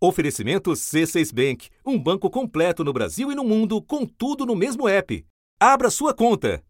Oferecimento 0.00 0.70
C6 0.70 1.34
Bank, 1.34 1.68
um 1.84 1.98
banco 1.98 2.30
completo 2.30 2.84
no 2.84 2.92
Brasil 2.92 3.32
e 3.32 3.34
no 3.34 3.42
mundo, 3.42 3.82
com 3.82 4.06
tudo 4.06 4.46
no 4.46 4.54
mesmo 4.54 4.88
app. 4.88 5.26
Abra 5.58 5.90
sua 5.90 6.14
conta. 6.14 6.62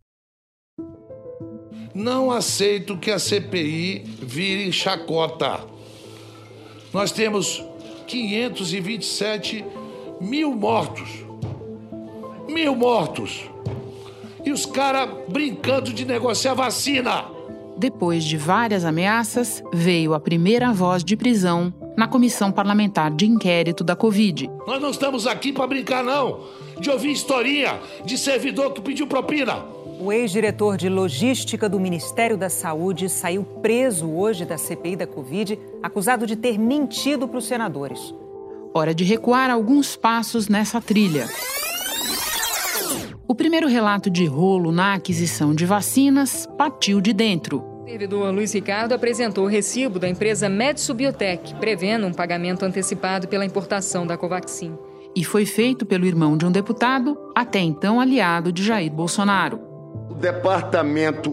Não 1.94 2.30
aceito 2.30 2.96
que 2.96 3.10
a 3.10 3.18
CPI 3.18 3.98
vire 4.22 4.72
chacota. 4.72 5.60
Nós 6.90 7.12
temos 7.12 7.62
527 8.06 9.62
mil 10.22 10.54
mortos. 10.54 11.10
Mil 12.48 12.74
mortos. 12.74 13.42
E 14.42 14.50
os 14.50 14.64
caras 14.64 15.10
brincando 15.28 15.92
de 15.92 16.06
negociar 16.06 16.54
vacina. 16.54 17.26
Depois 17.76 18.24
de 18.24 18.38
várias 18.38 18.86
ameaças, 18.86 19.62
veio 19.70 20.14
a 20.14 20.20
primeira 20.20 20.72
voz 20.72 21.04
de 21.04 21.14
prisão 21.14 21.74
na 21.98 22.06
Comissão 22.06 22.52
Parlamentar 22.52 23.10
de 23.10 23.26
Inquérito 23.26 23.82
da 23.82 23.96
Covid. 23.96 24.48
Nós 24.68 24.80
não 24.80 24.90
estamos 24.90 25.26
aqui 25.26 25.52
para 25.52 25.66
brincar, 25.66 26.04
não. 26.04 26.44
De 26.78 26.88
ouvir 26.88 27.10
historinha 27.10 27.80
de 28.04 28.16
servidor 28.16 28.72
que 28.72 28.80
pediu 28.80 29.04
propina. 29.04 29.64
O 29.98 30.12
ex-diretor 30.12 30.76
de 30.76 30.88
logística 30.88 31.68
do 31.68 31.80
Ministério 31.80 32.36
da 32.36 32.48
Saúde 32.48 33.08
saiu 33.08 33.42
preso 33.42 34.08
hoje 34.08 34.44
da 34.44 34.56
CPI 34.56 34.94
da 34.94 35.08
Covid, 35.08 35.58
acusado 35.82 36.24
de 36.24 36.36
ter 36.36 36.56
mentido 36.56 37.26
para 37.26 37.38
os 37.38 37.46
senadores. 37.46 38.14
Hora 38.72 38.94
de 38.94 39.02
recuar 39.02 39.50
alguns 39.50 39.96
passos 39.96 40.46
nessa 40.46 40.80
trilha. 40.80 41.28
O 43.26 43.34
primeiro 43.34 43.66
relato 43.66 44.08
de 44.08 44.24
rolo 44.24 44.70
na 44.70 44.94
aquisição 44.94 45.52
de 45.52 45.66
vacinas 45.66 46.46
partiu 46.56 47.00
de 47.00 47.12
dentro. 47.12 47.77
O 47.88 47.90
servidor 47.90 48.34
Luiz 48.34 48.52
Ricardo 48.52 48.92
apresentou 48.92 49.44
o 49.44 49.48
recibo 49.48 49.98
da 49.98 50.06
empresa 50.06 50.46
Medso 50.46 50.92
Biotech, 50.92 51.54
prevendo 51.54 52.06
um 52.06 52.12
pagamento 52.12 52.62
antecipado 52.62 53.26
pela 53.26 53.46
importação 53.46 54.06
da 54.06 54.14
Covaxin. 54.14 54.76
E 55.16 55.24
foi 55.24 55.46
feito 55.46 55.86
pelo 55.86 56.04
irmão 56.04 56.36
de 56.36 56.44
um 56.44 56.52
deputado, 56.52 57.16
até 57.34 57.60
então 57.60 57.98
aliado 57.98 58.52
de 58.52 58.62
Jair 58.62 58.92
Bolsonaro. 58.92 59.58
O 60.10 60.12
departamento 60.12 61.30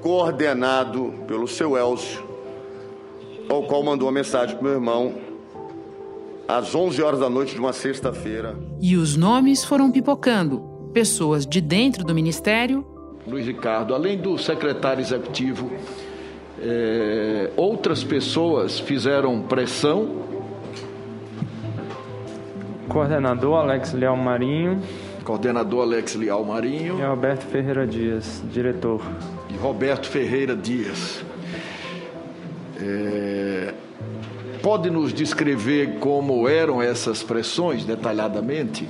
coordenado 0.00 1.12
pelo 1.26 1.48
seu 1.48 1.76
Elcio, 1.76 2.22
ao 3.48 3.64
qual 3.64 3.82
mandou 3.82 4.06
uma 4.06 4.14
mensagem 4.14 4.54
para 4.54 4.64
meu 4.64 4.74
irmão 4.74 5.12
às 6.46 6.72
11 6.72 7.02
horas 7.02 7.18
da 7.18 7.28
noite 7.28 7.52
de 7.52 7.58
uma 7.58 7.72
sexta-feira. 7.72 8.56
E 8.80 8.96
os 8.96 9.16
nomes 9.16 9.64
foram 9.64 9.90
pipocando. 9.90 10.60
Pessoas 10.92 11.44
de 11.44 11.60
dentro 11.60 12.04
do 12.04 12.14
ministério. 12.14 12.86
Luiz 13.26 13.46
Ricardo, 13.46 13.94
além 13.94 14.16
do 14.16 14.38
secretário 14.38 15.00
executivo, 15.00 15.70
é, 16.62 17.50
outras 17.56 18.04
pessoas 18.04 18.78
fizeram 18.78 19.42
pressão. 19.42 20.24
Coordenador 22.88 23.58
Alex 23.58 23.92
Leal 23.92 24.16
Marinho. 24.16 24.80
Coordenador 25.24 25.82
Alex 25.82 26.14
Leal 26.14 26.44
Marinho. 26.44 27.00
E 27.00 27.02
Roberto 27.02 27.42
Ferreira 27.46 27.84
Dias, 27.84 28.42
diretor. 28.52 29.02
E 29.50 29.56
Roberto 29.56 30.06
Ferreira 30.06 30.54
Dias. 30.54 31.24
É, 32.80 33.74
pode 34.62 34.88
nos 34.88 35.12
descrever 35.12 35.98
como 35.98 36.48
eram 36.48 36.80
essas 36.80 37.24
pressões 37.24 37.84
detalhadamente? 37.84 38.88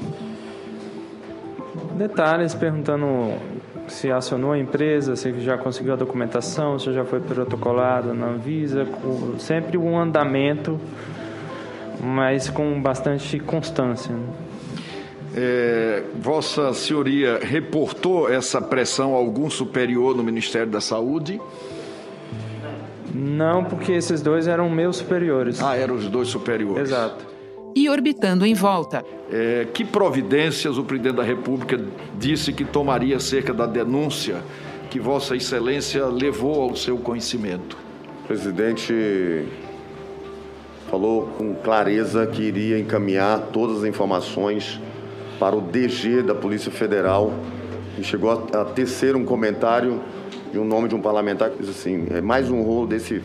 Detalhes 1.97 2.55
perguntando 2.55 3.33
se 3.89 4.11
acionou 4.11 4.53
a 4.53 4.59
empresa, 4.59 5.17
se 5.17 5.41
já 5.41 5.57
conseguiu 5.57 5.93
a 5.93 5.97
documentação, 5.97 6.79
se 6.79 6.93
já 6.93 7.05
foi 7.05 7.21
protocolado 7.21 8.13
na 8.15 8.27
Anvisa, 8.27 8.87
sempre 9.39 9.77
um 9.77 9.99
andamento, 9.99 10.81
mas 12.03 12.49
com 12.49 12.81
bastante 12.81 13.39
constância. 13.39 14.15
É, 15.35 16.03
Vossa 16.15 16.73
Senhoria 16.73 17.39
reportou 17.43 18.33
essa 18.33 18.61
pressão 18.61 19.15
a 19.15 19.19
algum 19.19 19.51
superior 19.51 20.17
no 20.17 20.23
Ministério 20.23 20.71
da 20.71 20.81
Saúde? 20.81 21.41
Não, 23.15 23.65
porque 23.65 23.93
esses 23.93 24.23
dois 24.23 24.47
eram 24.47 24.69
meus 24.69 24.97
superiores. 24.97 25.63
Ah, 25.63 25.77
eram 25.77 25.95
os 25.95 26.09
dois 26.09 26.29
superiores. 26.29 26.89
Exato. 26.89 27.36
E 27.77 27.91
orbitando 27.91 28.47
em 28.47 28.55
volta. 28.55 29.05
É, 29.31 29.67
que 29.75 29.85
providências 29.85 30.79
o 30.79 30.83
presidente 30.83 31.17
da 31.17 31.23
República 31.23 31.79
disse 32.19 32.51
que 32.51 32.65
tomaria 32.65 33.17
acerca 33.17 33.53
da 33.53 33.67
denúncia 33.67 34.43
que 34.89 34.99
Vossa 34.99 35.37
Excelência 35.37 36.07
levou 36.07 36.63
ao 36.63 36.75
seu 36.75 36.97
conhecimento? 36.97 37.77
O 38.25 38.27
presidente 38.27 39.45
falou 40.91 41.27
com 41.37 41.55
clareza 41.55 42.27
que 42.27 42.45
iria 42.45 42.79
encaminhar 42.79 43.49
todas 43.53 43.81
as 43.81 43.85
informações 43.85 44.81
para 45.39 45.55
o 45.55 45.61
DG 45.61 46.23
da 46.23 46.35
Polícia 46.35 46.73
Federal 46.73 47.31
e 47.99 48.03
chegou 48.03 48.49
a, 48.55 48.65
tecer 48.65 49.15
um 49.15 49.25
comentário 49.27 50.01
de 50.51 50.59
um 50.59 50.65
nome 50.65 50.89
de 50.89 50.95
um 50.95 51.01
parlamentar 51.03 51.51
que 51.51 51.59
diz 51.59 51.69
assim, 51.69 52.07
é 52.11 52.23
mais 52.23 52.51
um 52.51 52.63
rolo 52.63 52.87
desse 52.87 53.23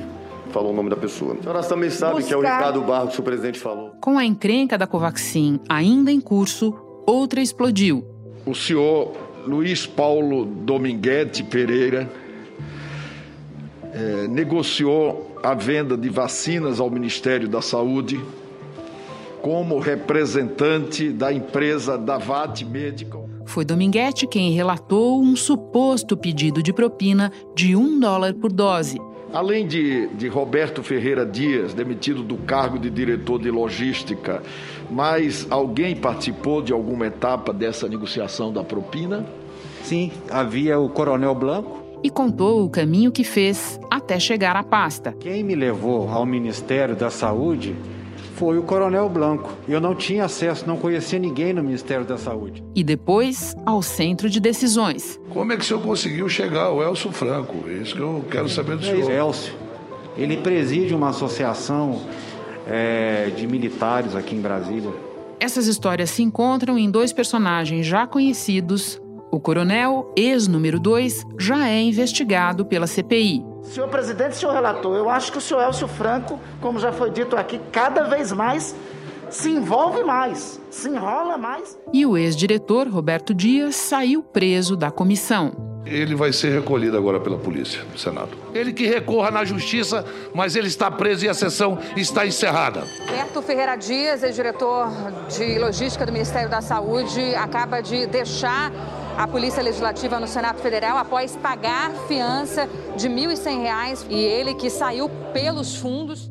falou 0.51 0.71
o 0.71 0.75
nome 0.75 0.89
da 0.89 0.95
pessoa. 0.95 1.33
A 1.33 1.41
senhora 1.41 1.63
também 1.63 1.89
sabe 1.89 2.15
Buscar... 2.15 2.27
que 2.27 2.33
é 2.33 2.37
o 2.37 2.41
Ricardo 2.41 2.81
Barros 2.81 3.13
que 3.13 3.19
o 3.19 3.23
presidente 3.23 3.59
falou. 3.59 3.91
Com 4.01 4.17
a 4.17 4.25
encrenca 4.25 4.77
da 4.77 4.85
Covaxin 4.85 5.59
ainda 5.67 6.11
em 6.11 6.19
curso, 6.19 6.75
outra 7.05 7.41
explodiu. 7.41 8.05
O 8.45 8.53
senhor 8.53 9.13
Luiz 9.45 9.87
Paulo 9.87 10.45
Dominguete 10.45 11.43
Pereira 11.43 12.09
é, 13.93 14.27
negociou 14.27 15.35
a 15.43 15.53
venda 15.53 15.97
de 15.97 16.09
vacinas 16.09 16.79
ao 16.79 16.89
Ministério 16.89 17.47
da 17.47 17.61
Saúde 17.61 18.19
como 19.41 19.79
representante 19.79 21.09
da 21.09 21.33
empresa 21.33 21.97
Davat 21.97 22.63
Medical. 22.63 23.27
Foi 23.45 23.65
Dominguete 23.65 24.27
quem 24.27 24.51
relatou 24.51 25.21
um 25.21 25.35
suposto 25.35 26.15
pedido 26.15 26.61
de 26.61 26.71
propina 26.71 27.31
de 27.55 27.75
um 27.75 27.99
dólar 27.99 28.35
por 28.35 28.51
dose. 28.51 28.99
Além 29.33 29.65
de, 29.65 30.07
de 30.07 30.27
Roberto 30.27 30.83
Ferreira 30.83 31.25
Dias, 31.25 31.73
demitido 31.73 32.21
do 32.21 32.35
cargo 32.37 32.77
de 32.77 32.89
diretor 32.89 33.39
de 33.39 33.49
logística, 33.49 34.43
mais 34.89 35.47
alguém 35.49 35.95
participou 35.95 36.61
de 36.61 36.73
alguma 36.73 37.07
etapa 37.07 37.53
dessa 37.53 37.87
negociação 37.87 38.51
da 38.51 38.61
propina? 38.61 39.25
Sim, 39.83 40.11
havia 40.29 40.77
o 40.79 40.89
Coronel 40.89 41.33
Blanco. 41.33 41.81
E 42.03 42.09
contou 42.09 42.65
o 42.65 42.69
caminho 42.69 43.11
que 43.11 43.23
fez 43.23 43.79
até 43.89 44.19
chegar 44.19 44.55
à 44.55 44.63
pasta. 44.63 45.15
Quem 45.19 45.43
me 45.43 45.55
levou 45.55 46.09
ao 46.09 46.25
Ministério 46.25 46.95
da 46.95 47.09
Saúde 47.09 47.75
foi 48.41 48.57
o 48.57 48.63
Coronel 48.63 49.07
Blanco. 49.07 49.51
Eu 49.69 49.79
não 49.79 49.93
tinha 49.93 50.25
acesso, 50.25 50.65
não 50.65 50.75
conhecia 50.75 51.19
ninguém 51.19 51.53
no 51.53 51.61
Ministério 51.61 52.03
da 52.03 52.17
Saúde. 52.17 52.63
E 52.73 52.83
depois 52.83 53.55
ao 53.67 53.83
Centro 53.83 54.27
de 54.27 54.39
Decisões. 54.39 55.21
Como 55.29 55.53
é 55.53 55.55
que 55.55 55.61
o 55.61 55.63
senhor 55.63 55.83
conseguiu 55.83 56.27
chegar 56.27 56.63
ao 56.63 56.81
Elcio 56.81 57.11
Franco? 57.11 57.69
É 57.69 57.73
isso 57.73 57.93
que 57.93 58.01
eu 58.01 58.25
quero 58.31 58.49
saber 58.49 58.77
do 58.77 58.83
é 58.83 58.89
senhor. 58.89 59.11
Elcio, 59.11 59.53
ele 60.17 60.37
preside 60.37 60.95
uma 60.95 61.09
associação 61.09 62.01
é, 62.65 63.29
de 63.29 63.45
militares 63.45 64.15
aqui 64.15 64.35
em 64.35 64.41
Brasília. 64.41 64.91
Essas 65.39 65.67
histórias 65.67 66.09
se 66.09 66.23
encontram 66.23 66.79
em 66.79 66.89
dois 66.89 67.13
personagens 67.13 67.85
já 67.85 68.07
conhecidos. 68.07 68.99
O 69.31 69.39
coronel, 69.39 70.11
ex-número 70.17 70.79
2, 70.79 71.27
já 71.37 71.69
é 71.69 71.79
investigado 71.79 72.65
pela 72.65 72.87
CPI. 72.87 73.50
Senhor 73.63 73.87
presidente, 73.87 74.35
senhor 74.35 74.53
relator, 74.53 74.97
eu 74.97 75.09
acho 75.09 75.31
que 75.31 75.37
o 75.37 75.41
senhor 75.41 75.61
Elcio 75.61 75.87
Franco, 75.87 76.39
como 76.59 76.79
já 76.79 76.91
foi 76.91 77.09
dito 77.09 77.35
aqui, 77.37 77.59
cada 77.71 78.03
vez 78.03 78.31
mais 78.31 78.75
se 79.29 79.49
envolve 79.49 80.03
mais, 80.03 80.59
se 80.69 80.89
enrola 80.89 81.37
mais. 81.37 81.77
E 81.93 82.05
o 82.05 82.17
ex-diretor 82.17 82.87
Roberto 82.87 83.33
Dias 83.33 83.75
saiu 83.75 84.21
preso 84.21 84.75
da 84.75 84.91
comissão. 84.91 85.71
Ele 85.85 86.15
vai 86.15 86.31
ser 86.31 86.53
recolhido 86.53 86.95
agora 86.95 87.19
pela 87.19 87.37
polícia 87.37 87.83
do 87.85 87.97
Senado. 87.97 88.29
Ele 88.53 88.71
que 88.71 88.85
recorra 88.85 89.31
na 89.31 89.43
justiça, 89.43 90.05
mas 90.33 90.55
ele 90.55 90.67
está 90.67 90.91
preso 90.91 91.25
e 91.25 91.29
a 91.29 91.33
sessão 91.33 91.79
está 91.95 92.25
encerrada. 92.25 92.83
Roberto 92.99 93.41
Ferreira 93.41 93.75
Dias, 93.75 94.21
ex-diretor 94.21 94.89
de 95.29 95.57
logística 95.57 96.05
do 96.05 96.11
Ministério 96.11 96.49
da 96.49 96.61
Saúde, 96.61 97.33
acaba 97.35 97.81
de 97.81 98.05
deixar 98.05 98.71
a 99.17 99.27
Polícia 99.27 99.61
Legislativa 99.61 100.19
no 100.19 100.27
Senado 100.27 100.59
Federal 100.59 100.97
após 100.97 101.35
pagar 101.35 101.91
fiança 102.07 102.67
de 102.95 103.07
R$ 103.07 103.27
1.100 103.27 104.05
e 104.09 104.15
ele 104.15 104.53
que 104.53 104.69
saiu 104.69 105.09
pelos 105.33 105.75
fundos. 105.75 106.29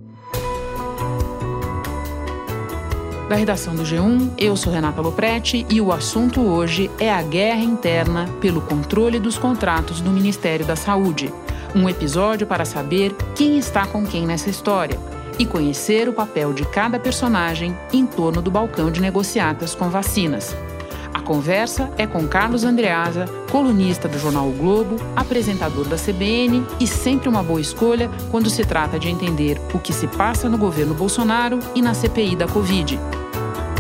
Da 3.29 3.37
redação 3.37 3.77
do 3.77 3.85
G1, 3.85 4.33
eu 4.37 4.57
sou 4.57 4.73
Renata 4.73 5.01
Loprete 5.01 5.65
e 5.71 5.81
o 5.81 5.93
assunto 5.93 6.41
hoje 6.41 6.91
é 6.99 7.13
a 7.13 7.23
guerra 7.23 7.63
interna 7.63 8.29
pelo 8.41 8.61
controle 8.61 9.21
dos 9.21 9.39
contratos 9.39 10.01
do 10.01 10.11
Ministério 10.11 10.67
da 10.67 10.75
Saúde. 10.75 11.33
Um 11.73 11.89
episódio 11.89 12.45
para 12.45 12.65
saber 12.65 13.15
quem 13.37 13.57
está 13.57 13.87
com 13.87 14.05
quem 14.05 14.27
nessa 14.27 14.51
história 14.51 14.99
e 15.39 15.47
conhecer 15.47 16.09
o 16.09 16.13
papel 16.13 16.53
de 16.53 16.65
cada 16.67 16.99
personagem 16.99 17.77
em 17.93 18.05
torno 18.05 18.43
do 18.43 18.51
balcão 18.51 18.91
de 18.91 19.01
negociatas 19.01 19.77
com 19.77 19.89
vacinas. 19.89 20.57
Conversa 21.31 21.89
é 21.97 22.09
com 22.09 22.27
Carlos 22.27 22.65
Andreasa, 22.65 23.25
colunista 23.53 24.09
do 24.09 24.19
jornal 24.19 24.49
o 24.49 24.53
Globo, 24.53 24.97
apresentador 25.15 25.87
da 25.87 25.95
CBN 25.95 26.67
e 26.81 26.89
sempre 26.89 27.29
uma 27.29 27.41
boa 27.41 27.61
escolha 27.61 28.11
quando 28.33 28.51
se 28.51 28.65
trata 28.65 28.99
de 28.99 29.09
entender 29.09 29.57
o 29.73 29.79
que 29.79 29.93
se 29.93 30.09
passa 30.09 30.49
no 30.49 30.59
governo 30.59 30.93
Bolsonaro 30.93 31.61
e 31.73 31.81
na 31.81 31.95
CPI 31.95 32.35
da 32.35 32.49
Covid. 32.49 32.99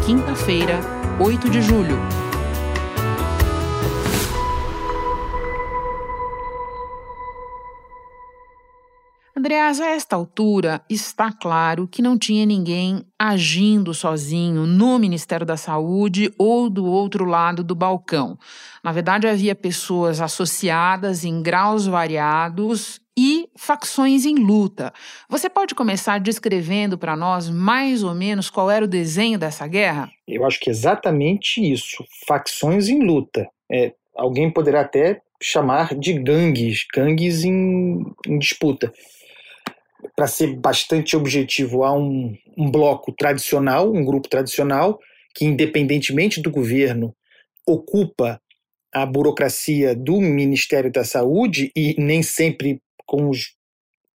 Quinta-feira, 0.06 0.78
8 1.18 1.50
de 1.50 1.60
julho. 1.60 1.98
Andreas, 9.40 9.80
a 9.80 9.88
esta 9.88 10.16
altura 10.16 10.82
está 10.86 11.32
claro 11.32 11.88
que 11.88 12.02
não 12.02 12.18
tinha 12.18 12.44
ninguém 12.44 13.02
agindo 13.18 13.94
sozinho 13.94 14.66
no 14.66 14.98
Ministério 14.98 15.46
da 15.46 15.56
Saúde 15.56 16.30
ou 16.36 16.68
do 16.68 16.84
outro 16.84 17.24
lado 17.24 17.64
do 17.64 17.74
balcão. 17.74 18.38
Na 18.84 18.92
verdade, 18.92 19.26
havia 19.26 19.54
pessoas 19.54 20.20
associadas 20.20 21.24
em 21.24 21.40
graus 21.42 21.86
variados 21.86 23.00
e 23.18 23.48
facções 23.56 24.26
em 24.26 24.34
luta. 24.34 24.92
Você 25.26 25.48
pode 25.48 25.74
começar 25.74 26.20
descrevendo 26.20 26.98
para 26.98 27.16
nós 27.16 27.48
mais 27.48 28.02
ou 28.02 28.14
menos 28.14 28.50
qual 28.50 28.70
era 28.70 28.84
o 28.84 28.88
desenho 28.88 29.38
dessa 29.38 29.66
guerra? 29.66 30.10
Eu 30.28 30.44
acho 30.44 30.60
que 30.60 30.68
é 30.68 30.72
exatamente 30.72 31.62
isso: 31.62 32.04
facções 32.28 32.90
em 32.90 33.02
luta. 33.02 33.48
É, 33.72 33.94
alguém 34.14 34.52
poderá 34.52 34.82
até 34.82 35.22
chamar 35.42 35.94
de 35.94 36.12
gangues, 36.12 36.84
gangues 36.94 37.42
em, 37.42 38.04
em 38.26 38.38
disputa 38.38 38.92
para 40.16 40.26
ser 40.26 40.56
bastante 40.56 41.16
objetivo, 41.16 41.84
há 41.84 41.92
um, 41.92 42.36
um 42.56 42.70
bloco 42.70 43.12
tradicional, 43.12 43.92
um 43.92 44.04
grupo 44.04 44.28
tradicional, 44.28 44.98
que, 45.34 45.44
independentemente 45.44 46.40
do 46.40 46.50
governo, 46.50 47.14
ocupa 47.66 48.40
a 48.92 49.06
burocracia 49.06 49.94
do 49.94 50.20
Ministério 50.20 50.90
da 50.90 51.04
Saúde 51.04 51.70
e 51.76 51.94
nem 51.98 52.22
sempre 52.22 52.80
com 53.06 53.28
os 53.28 53.54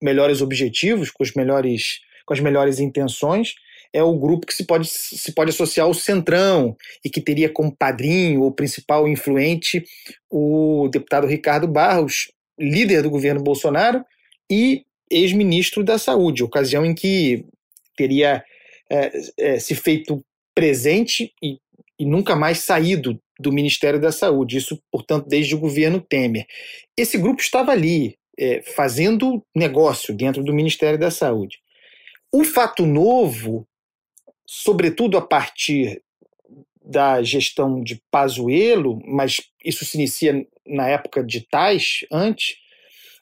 melhores 0.02 0.42
objetivos, 0.42 1.10
com, 1.10 1.22
os 1.22 1.32
melhores, 1.32 2.00
com 2.26 2.34
as 2.34 2.40
melhores 2.40 2.78
intenções, 2.81 3.54
é 3.92 4.02
o 4.02 4.19
grupo 4.19 4.46
que 4.46 4.54
se 4.54 4.64
pode, 4.64 4.88
se 4.88 5.32
pode 5.32 5.50
associar 5.50 5.86
ao 5.86 5.94
Centrão 5.94 6.76
e 7.04 7.08
que 7.08 7.20
teria 7.20 7.48
como 7.48 7.75
padrinho 7.75 8.42
ou 8.42 8.52
principal 8.52 9.06
influente 9.06 9.84
o 10.28 10.88
deputado 10.88 11.28
Ricardo 11.28 11.69
Barros, 11.69 12.32
líder 12.58 13.02
do 13.02 13.10
governo 13.10 13.40
Bolsonaro, 13.42 14.04
e 14.50 14.84
ex-ministro 15.11 15.85
da 15.85 15.99
Saúde, 15.99 16.43
ocasião 16.43 16.85
em 16.85 16.95
que 16.95 17.45
teria 17.97 18.45
é, 18.91 19.12
é, 19.39 19.59
se 19.59 19.75
feito 19.75 20.25
presente 20.55 21.33
e, 21.43 21.59
e 21.99 22.05
nunca 22.05 22.37
mais 22.37 22.59
saído 22.59 23.21
do 23.39 23.53
Ministério 23.53 24.01
da 24.01 24.12
Saúde, 24.12 24.59
isso, 24.59 24.81
portanto, 24.91 25.27
desde 25.29 25.55
o 25.55 25.59
governo 25.59 26.01
Temer. 26.01 26.47
Esse 26.97 27.19
grupo 27.19 27.41
estava 27.41 27.73
ali, 27.73 28.17
é, 28.39 28.62
fazendo 28.62 29.45
negócio 29.55 30.15
dentro 30.15 30.43
do 30.43 30.55
Ministério 30.55 30.99
da 30.99 31.11
Saúde. 31.11 31.59
O 32.33 32.45
fato 32.45 32.87
novo, 32.87 33.67
sobretudo 34.47 35.17
a 35.17 35.23
partir 35.23 36.03
da 36.85 37.23
gestão 37.23 37.83
de 37.83 38.01
Pazuello, 38.11 39.01
mas 39.06 39.41
isso 39.65 39.85
se 39.85 39.97
inicia 39.97 40.47
na 40.67 40.89
época 40.89 41.25
de 41.25 41.41
Tais, 41.41 42.01
antes, 42.11 42.56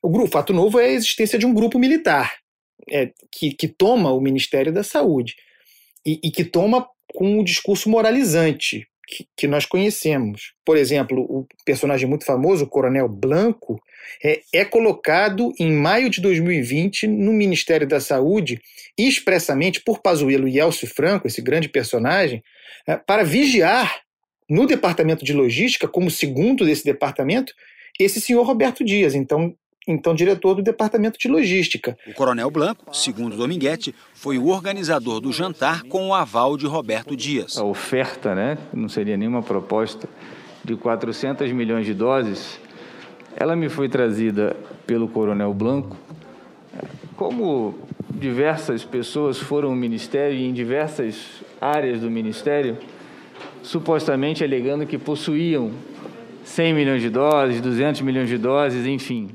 o, 0.02 0.10
grupo, 0.10 0.28
o 0.28 0.32
fato 0.32 0.52
novo 0.52 0.78
é 0.78 0.86
a 0.86 0.92
existência 0.92 1.38
de 1.38 1.46
um 1.46 1.54
grupo 1.54 1.78
militar 1.78 2.34
é, 2.90 3.10
que, 3.30 3.52
que 3.52 3.68
toma 3.68 4.12
o 4.12 4.20
Ministério 4.20 4.72
da 4.72 4.82
Saúde 4.82 5.36
e, 6.04 6.20
e 6.22 6.30
que 6.30 6.44
toma 6.44 6.86
com 7.14 7.38
um 7.38 7.44
discurso 7.44 7.88
moralizante 7.88 8.86
que, 9.06 9.26
que, 9.36 9.46
nós 9.46 9.66
conhecemos. 9.66 10.54
Por 10.64 10.76
exemplo, 10.76 11.20
o 11.20 11.46
personagem 11.64 12.08
muito 12.08 12.24
famoso, 12.24 12.64
o 12.64 12.68
Coronel 12.68 13.08
Blanco, 13.08 13.80
é, 14.24 14.40
é 14.52 14.64
colocado 14.64 15.52
em 15.58 15.70
maio 15.70 16.08
de 16.08 16.20
2020 16.20 17.06
no 17.06 17.32
Ministério 17.32 17.86
da 17.86 18.00
Saúde, 18.00 18.60
expressamente 18.98 19.80
por 19.82 20.00
Pazuello 20.00 20.48
e 20.48 20.58
Elcio 20.58 20.88
Franco, 20.88 21.26
esse 21.26 21.42
grande 21.42 21.68
personagem, 21.68 22.42
é, 22.86 22.96
para 22.96 23.22
vigiar 23.22 24.02
no 24.48 24.66
departamento 24.66 25.24
de 25.24 25.32
logística, 25.32 25.86
como 25.86 26.10
segundo 26.10 26.64
desse 26.64 26.84
departamento, 26.84 27.52
esse 27.98 28.20
senhor 28.20 28.42
Roberto 28.44 28.84
Dias. 28.84 29.14
Então, 29.14 29.54
então 29.86 30.14
diretor 30.14 30.54
do 30.54 30.62
Departamento 30.62 31.18
de 31.18 31.28
Logística. 31.28 31.96
O 32.06 32.14
Coronel 32.14 32.50
Blanco, 32.50 32.94
segundo 32.94 33.36
Dominguete, 33.36 33.94
foi 34.14 34.38
o 34.38 34.48
organizador 34.48 35.20
do 35.20 35.32
jantar 35.32 35.82
com 35.84 36.08
o 36.08 36.14
aval 36.14 36.56
de 36.56 36.66
Roberto 36.66 37.16
Dias. 37.16 37.58
A 37.58 37.64
oferta, 37.64 38.34
né, 38.34 38.58
não 38.72 38.88
seria 38.88 39.16
nenhuma 39.16 39.42
proposta, 39.42 40.08
de 40.64 40.76
400 40.76 41.50
milhões 41.52 41.84
de 41.84 41.92
doses, 41.92 42.60
ela 43.36 43.56
me 43.56 43.68
foi 43.68 43.88
trazida 43.88 44.56
pelo 44.86 45.08
Coronel 45.08 45.52
Blanco. 45.52 45.96
Como 47.16 47.74
diversas 48.10 48.84
pessoas 48.84 49.38
foram 49.38 49.70
ao 49.70 49.74
Ministério 49.74 50.38
e 50.38 50.44
em 50.44 50.52
diversas 50.52 51.42
áreas 51.60 52.00
do 52.00 52.10
Ministério, 52.10 52.78
supostamente 53.62 54.44
alegando 54.44 54.86
que 54.86 54.98
possuíam 54.98 55.72
100 56.44 56.74
milhões 56.74 57.02
de 57.02 57.10
doses, 57.10 57.60
200 57.60 58.00
milhões 58.02 58.28
de 58.28 58.38
doses, 58.38 58.86
enfim, 58.86 59.30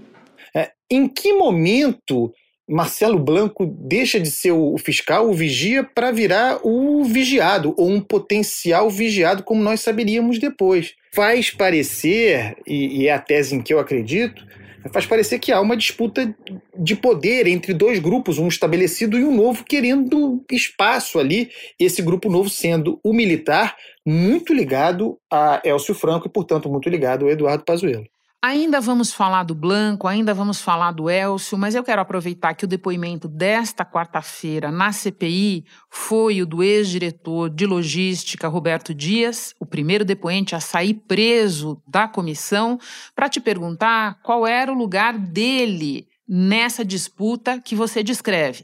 em 0.90 1.08
que 1.08 1.34
momento 1.34 2.34
Marcelo 2.70 3.18
Blanco 3.18 3.66
deixa 3.66 4.20
de 4.20 4.30
ser 4.30 4.52
o 4.52 4.78
fiscal, 4.78 5.30
o 5.30 5.34
vigia, 5.34 5.84
para 5.84 6.12
virar 6.12 6.60
o 6.64 7.04
vigiado, 7.06 7.74
ou 7.78 7.90
um 7.90 8.02
potencial 8.02 8.90
vigiado, 8.90 9.42
como 9.42 9.64
nós 9.64 9.80
saberíamos 9.80 10.38
depois? 10.38 10.94
Faz 11.14 11.50
parecer, 11.50 12.58
e, 12.68 13.04
e 13.04 13.08
é 13.08 13.14
a 13.14 13.20
tese 13.20 13.56
em 13.56 13.62
que 13.62 13.74
eu 13.74 13.80
acredito, 13.80 14.46
faz 14.92 15.06
parecer 15.06 15.40
que 15.40 15.52
há 15.52 15.62
uma 15.62 15.78
disputa 15.78 16.34
de 16.78 16.96
poder 16.96 17.48
entre 17.48 17.74
dois 17.74 18.00
grupos, 18.00 18.38
um 18.38 18.48
estabelecido 18.48 19.18
e 19.18 19.24
um 19.24 19.34
novo, 19.34 19.64
querendo 19.64 20.44
espaço 20.52 21.20
ali, 21.20 21.50
esse 21.80 22.02
grupo 22.02 22.30
novo 22.30 22.50
sendo 22.50 23.00
o 23.02 23.14
militar, 23.14 23.76
muito 24.06 24.54
ligado 24.54 25.18
a 25.32 25.62
Elcio 25.64 25.96
Franco 25.96 26.28
e, 26.28 26.32
portanto, 26.32 26.70
muito 26.70 26.90
ligado 26.90 27.26
ao 27.26 27.32
Eduardo 27.32 27.64
Pazuello. 27.64 28.08
Ainda 28.48 28.80
vamos 28.80 29.12
falar 29.12 29.44
do 29.44 29.54
Blanco, 29.54 30.08
ainda 30.08 30.34
vamos 30.34 30.62
falar 30.62 30.94
do 30.94 31.10
Elcio, 31.10 31.58
mas 31.58 31.76
eu 31.76 31.84
quero 31.84 32.00
aproveitar 32.00 32.54
que 32.54 32.64
o 32.64 32.68
depoimento 32.68 33.28
desta 33.28 33.84
quarta-feira 33.84 34.72
na 34.72 34.94
CPI 34.94 35.66
foi 35.90 36.42
o 36.42 36.46
do 36.46 36.64
ex-diretor 36.64 37.50
de 37.50 37.66
logística 37.66 38.48
Roberto 38.48 38.94
Dias, 38.94 39.54
o 39.60 39.66
primeiro 39.66 40.06
depoente 40.06 40.56
a 40.56 40.62
sair 40.62 40.94
preso 40.94 41.84
da 41.86 42.08
comissão, 42.08 42.80
para 43.14 43.28
te 43.28 43.42
perguntar 43.42 44.22
qual 44.24 44.48
era 44.48 44.72
o 44.72 44.78
lugar 44.78 45.20
dele 45.20 46.08
nessa 46.26 46.86
disputa 46.86 47.60
que 47.60 47.76
você 47.76 48.02
descreve. 48.02 48.64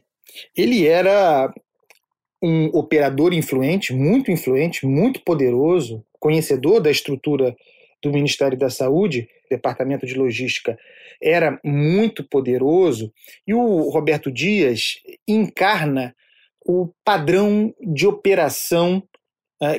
Ele 0.55 0.87
era 0.87 1.53
um 2.41 2.67
operador 2.67 3.33
influente, 3.33 3.91
muito 3.91 4.31
influente, 4.31 4.85
muito 4.85 5.19
poderoso, 5.25 6.01
conhecedor 6.21 6.79
da 6.79 6.89
estrutura 6.89 7.53
do 8.03 8.11
Ministério 8.11 8.57
da 8.57 8.69
Saúde, 8.69 9.29
Departamento 9.49 10.05
de 10.05 10.13
Logística, 10.13 10.77
era 11.21 11.59
muito 11.63 12.23
poderoso, 12.23 13.13
e 13.47 13.53
o 13.53 13.89
Roberto 13.89 14.29
Dias 14.29 14.99
encarna 15.27 16.13
o 16.65 16.89
padrão 17.03 17.73
de 17.81 18.05
operação 18.05 19.01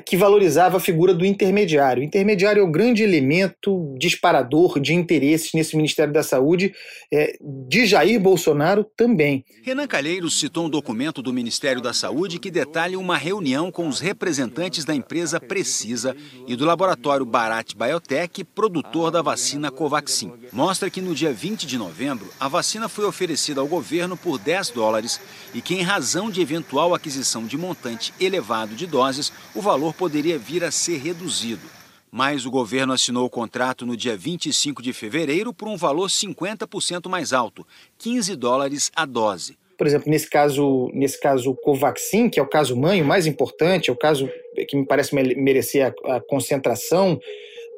que 0.04 0.16
valorizava 0.16 0.76
a 0.76 0.80
figura 0.80 1.12
do 1.12 1.26
intermediário. 1.26 2.02
O 2.02 2.04
intermediário 2.04 2.60
é 2.60 2.64
o 2.64 2.70
grande 2.70 3.02
elemento 3.02 3.94
disparador 3.98 4.80
de 4.80 4.94
interesses 4.94 5.52
nesse 5.52 5.76
Ministério 5.76 6.12
da 6.12 6.22
Saúde, 6.22 6.72
é, 7.12 7.36
de 7.40 7.86
Jair 7.86 8.18
Bolsonaro 8.20 8.84
também. 8.96 9.44
Renan 9.62 9.86
Calheiros 9.86 10.38
citou 10.40 10.66
um 10.66 10.70
documento 10.70 11.20
do 11.20 11.32
Ministério 11.32 11.82
da 11.82 11.92
Saúde 11.92 12.38
que 12.38 12.50
detalha 12.50 12.98
uma 12.98 13.16
reunião 13.16 13.70
com 13.70 13.86
os 13.86 14.00
representantes 14.00 14.84
da 14.84 14.94
empresa 14.94 15.38
Precisa 15.38 16.16
e 16.46 16.56
do 16.56 16.64
laboratório 16.64 17.26
Barat 17.26 17.74
Biotech, 17.74 18.44
produtor 18.44 19.10
da 19.10 19.22
vacina 19.22 19.70
Covaxin. 19.70 20.32
Mostra 20.52 20.88
que 20.88 21.00
no 21.00 21.14
dia 21.14 21.32
20 21.32 21.66
de 21.66 21.76
novembro, 21.76 22.28
a 22.40 22.48
vacina 22.48 22.88
foi 22.88 23.04
oferecida 23.04 23.60
ao 23.60 23.66
governo 23.66 24.16
por 24.16 24.38
10 24.38 24.70
dólares 24.70 25.20
e 25.52 25.60
que, 25.60 25.74
em 25.74 25.82
razão 25.82 26.30
de 26.30 26.40
eventual 26.40 26.94
aquisição 26.94 27.44
de 27.44 27.58
montante 27.58 28.14
elevado 28.18 28.74
de 28.74 28.86
doses, 28.86 29.32
o 29.54 29.60
valor 29.60 29.73
valor 29.74 29.92
poderia 29.92 30.38
vir 30.38 30.62
a 30.62 30.70
ser 30.70 30.98
reduzido. 30.98 31.66
Mas 32.08 32.46
o 32.46 32.50
governo 32.50 32.92
assinou 32.92 33.26
o 33.26 33.30
contrato 33.30 33.84
no 33.84 33.96
dia 33.96 34.16
25 34.16 34.80
de 34.80 34.92
fevereiro 34.92 35.52
por 35.52 35.66
um 35.66 35.76
valor 35.76 36.08
50% 36.08 37.08
mais 37.08 37.32
alto, 37.32 37.66
15 37.98 38.36
dólares 38.36 38.92
a 38.94 39.04
dose. 39.04 39.58
Por 39.76 39.84
exemplo, 39.84 40.08
nesse 40.08 40.30
caso, 40.30 40.88
nesse 40.94 41.18
caso 41.18 41.56
Covaxin, 41.56 42.30
que 42.30 42.38
é 42.38 42.42
o 42.42 42.46
caso 42.46 42.76
mãe, 42.76 43.02
o 43.02 43.04
mais 43.04 43.26
importante, 43.26 43.90
é 43.90 43.92
o 43.92 43.96
caso 43.96 44.30
que 44.68 44.76
me 44.76 44.86
parece 44.86 45.12
merecer 45.12 45.92
a, 46.04 46.16
a 46.16 46.20
concentração 46.20 47.18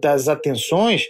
das 0.03 0.29
atenções, 0.29 1.07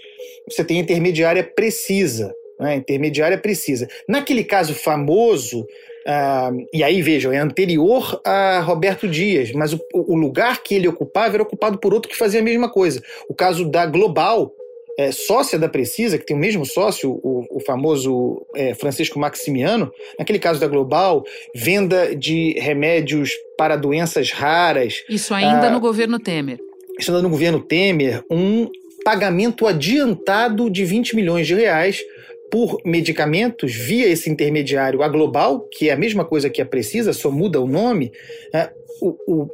você 0.48 0.62
tem 0.62 0.78
intermediária 0.78 1.42
precisa. 1.42 2.32
Né? 2.60 2.76
Intermediária 2.76 3.36
precisa. 3.36 3.88
Naquele 4.08 4.44
caso 4.44 4.72
famoso 4.72 5.66
Ah, 6.08 6.52
e 6.72 6.84
aí, 6.84 7.02
vejam, 7.02 7.32
é 7.32 7.38
anterior 7.38 8.20
a 8.24 8.60
Roberto 8.60 9.08
Dias, 9.08 9.50
mas 9.50 9.72
o, 9.72 9.80
o, 9.92 10.14
lugar 10.14 10.62
que 10.62 10.72
ele 10.72 10.86
ocupava 10.86 11.34
era 11.34 11.42
ocupado 11.42 11.78
por 11.78 11.92
outro 11.92 12.08
que 12.08 12.16
fazia 12.16 12.38
a 12.38 12.44
mesma 12.44 12.70
coisa. 12.70 13.02
O 13.28 13.34
caso 13.34 13.68
da 13.68 13.84
Global, 13.86 14.52
é, 14.96 15.10
sócia 15.10 15.58
da 15.58 15.68
Precisa, 15.68 16.16
que 16.16 16.24
tem 16.24 16.36
o 16.36 16.38
mesmo 16.38 16.64
sócio, 16.64 17.10
o, 17.10 17.44
o 17.50 17.60
famoso 17.60 18.46
é, 18.54 18.72
Francisco 18.72 19.18
Maximiano, 19.18 19.90
naquele 20.16 20.38
caso 20.38 20.60
da 20.60 20.68
Global, 20.68 21.24
venda 21.52 22.14
de 22.14 22.52
remédios 22.60 23.32
para 23.58 23.74
doenças 23.74 24.30
raras. 24.30 25.02
Isso 25.10 25.34
ainda 25.34 25.66
ah, 25.66 25.70
no 25.70 25.80
governo 25.80 26.20
Temer. 26.20 26.60
Isso 26.96 27.10
ainda 27.10 27.22
no 27.22 27.30
governo 27.30 27.58
Temer, 27.58 28.22
um 28.30 28.70
pagamento 29.04 29.66
adiantado 29.66 30.70
de 30.70 30.84
20 30.84 31.16
milhões 31.16 31.48
de 31.48 31.54
reais 31.54 32.00
por 32.50 32.80
medicamentos 32.84 33.74
via 33.74 34.08
esse 34.08 34.30
intermediário, 34.30 35.02
a 35.02 35.08
Global, 35.08 35.68
que 35.72 35.88
é 35.88 35.92
a 35.92 35.96
mesma 35.96 36.24
coisa 36.24 36.50
que 36.50 36.62
a 36.62 36.66
Precisa, 36.66 37.12
só 37.12 37.30
muda 37.30 37.60
o 37.60 37.66
nome, 37.66 38.12
é, 38.54 38.70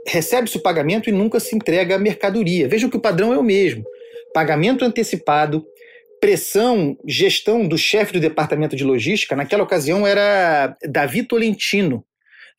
recebe-se 0.07 0.57
o 0.57 0.63
pagamento 0.63 1.09
e 1.09 1.13
nunca 1.13 1.41
se 1.41 1.57
entrega 1.57 1.97
a 1.97 1.99
mercadoria. 1.99 2.69
Vejam 2.69 2.91
que 2.91 2.97
o 2.97 3.01
padrão 3.01 3.33
é 3.33 3.39
o 3.39 3.43
mesmo 3.43 3.85
pagamento 4.33 4.85
antecipado, 4.85 5.65
pressão, 6.21 6.97
gestão 7.07 7.67
do 7.67 7.77
chefe 7.77 8.13
do 8.13 8.21
departamento 8.21 8.77
de 8.77 8.85
logística, 8.85 9.37
naquela 9.37 9.63
ocasião 9.63 10.07
era 10.07 10.77
Davi 10.89 11.23
Tolentino, 11.23 12.05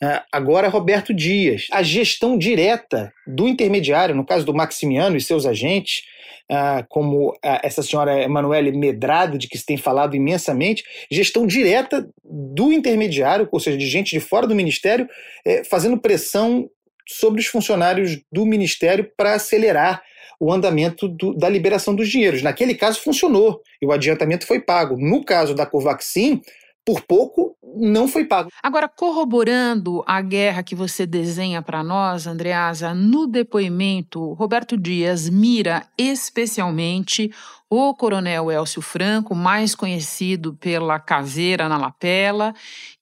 né? 0.01 0.21
agora 0.31 0.67
Roberto 0.67 1.13
Dias. 1.13 1.67
A 1.71 1.81
gestão 1.81 2.37
direta 2.37 3.11
do 3.25 3.47
intermediário, 3.47 4.15
no 4.15 4.25
caso 4.25 4.45
do 4.45 4.53
Maximiano 4.53 5.17
e 5.17 5.21
seus 5.21 5.45
agentes, 5.45 6.03
ah, 6.51 6.85
como 6.89 7.35
essa 7.41 7.81
senhora 7.81 8.21
Emanuele 8.21 8.71
Medrado, 8.71 9.37
de 9.37 9.47
que 9.47 9.57
se 9.57 9.65
tem 9.65 9.77
falado 9.77 10.15
imensamente, 10.15 10.83
gestão 11.09 11.47
direta 11.47 12.07
do 12.23 12.71
intermediário, 12.71 13.47
ou 13.51 13.59
seja, 13.59 13.77
de 13.77 13.87
gente 13.87 14.11
de 14.11 14.19
fora 14.19 14.45
do 14.45 14.55
ministério, 14.55 15.07
eh, 15.45 15.63
fazendo 15.63 15.97
pressão 15.97 16.69
sobre 17.07 17.41
os 17.41 17.47
funcionários 17.47 18.21
do 18.31 18.45
ministério 18.45 19.09
para 19.17 19.33
acelerar 19.33 20.01
o 20.39 20.51
andamento 20.51 21.07
do, 21.07 21.33
da 21.33 21.47
liberação 21.47 21.95
dos 21.95 22.09
dinheiros. 22.09 22.41
Naquele 22.41 22.75
caso 22.75 22.99
funcionou 22.99 23.61
e 23.81 23.85
o 23.85 23.91
adiantamento 23.91 24.45
foi 24.45 24.59
pago. 24.59 24.97
No 24.97 25.23
caso 25.23 25.53
da 25.55 25.65
Covaxin, 25.65 26.41
por 26.85 27.01
pouco 27.01 27.55
não 27.75 28.07
foi 28.07 28.25
pago. 28.25 28.49
Agora, 28.61 28.87
corroborando 28.87 30.03
a 30.05 30.21
guerra 30.21 30.63
que 30.63 30.75
você 30.75 31.05
desenha 31.05 31.61
para 31.61 31.83
nós, 31.83 32.27
Andreasa, 32.27 32.93
no 32.93 33.25
depoimento, 33.25 34.33
Roberto 34.33 34.77
Dias 34.77 35.27
mira 35.29 35.87
especialmente 35.97 37.31
o 37.69 37.95
coronel 37.95 38.51
Elcio 38.51 38.81
Franco, 38.81 39.33
mais 39.33 39.73
conhecido 39.73 40.53
pela 40.53 40.99
caveira 40.99 41.67
na 41.67 41.77
lapela, 41.77 42.53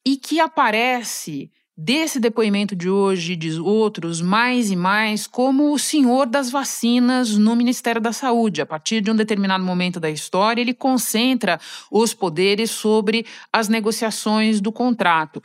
e 0.06 0.16
que 0.16 0.40
aparece 0.40 1.52
desse 1.78 2.20
depoimento 2.20 2.76
de 2.76 2.90
hoje 2.90 3.34
e 3.34 3.36
de 3.36 3.60
outros 3.60 4.22
mais 4.22 4.70
e 4.70 4.76
mais 4.76 5.26
como 5.26 5.74
o 5.74 5.80
senhor 5.80 6.26
das 6.26 6.52
vacinas 6.52 7.38
no 7.38 7.56
Ministério 7.56 8.02
da 8.02 8.14
Saúde. 8.14 8.62
A 8.62 8.66
partir 8.66 9.02
de 9.02 9.10
um 9.10 9.16
determinado 9.16 9.64
momento 9.64 10.00
da 10.00 10.10
história, 10.10 10.62
ele 10.62 10.74
concentra 10.74 11.60
os 11.92 12.14
poderes 12.14 12.72
sobre 12.72 13.26
as 13.52 13.68
negociações 13.68 14.62
do 14.62 14.72
contrato. 14.72 15.42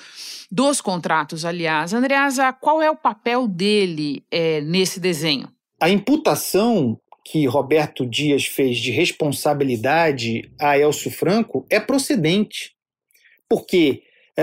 Dos 0.50 0.80
contratos, 0.80 1.44
aliás. 1.44 1.92
Andreasa, 1.92 2.52
qual 2.52 2.82
é 2.82 2.90
o 2.90 2.96
papel 2.96 3.46
dele 3.48 4.24
é, 4.30 4.60
nesse 4.60 5.00
desenho? 5.00 5.48
A 5.80 5.88
imputação 5.88 6.98
que 7.24 7.44
Roberto 7.46 8.06
Dias 8.06 8.46
fez 8.46 8.78
de 8.78 8.92
responsabilidade 8.92 10.48
a 10.60 10.78
Elcio 10.78 11.10
Franco 11.10 11.66
é 11.68 11.80
procedente. 11.80 12.72
Porque 13.48 14.02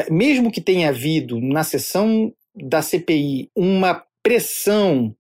mesmo 0.10 0.52
que 0.52 0.62
tenha 0.62 0.90
havido 0.90 1.40
na 1.40 1.64
sessão 1.64 2.34
da 2.56 2.82
CPI 2.82 3.50
uma 3.56 4.04
pressão 4.22 5.16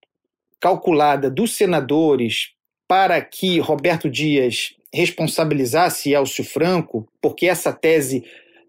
calculada 0.59 1.29
dos 1.29 1.55
senadores 1.55 2.51
para 2.87 3.19
que 3.21 3.59
Roberto 3.59 4.09
Dias 4.09 4.75
responsabilizasse 4.93 6.13
Elcio 6.13 6.43
Franco, 6.43 7.07
porque 7.21 7.47
essa 7.47 7.73
tese 7.73 8.23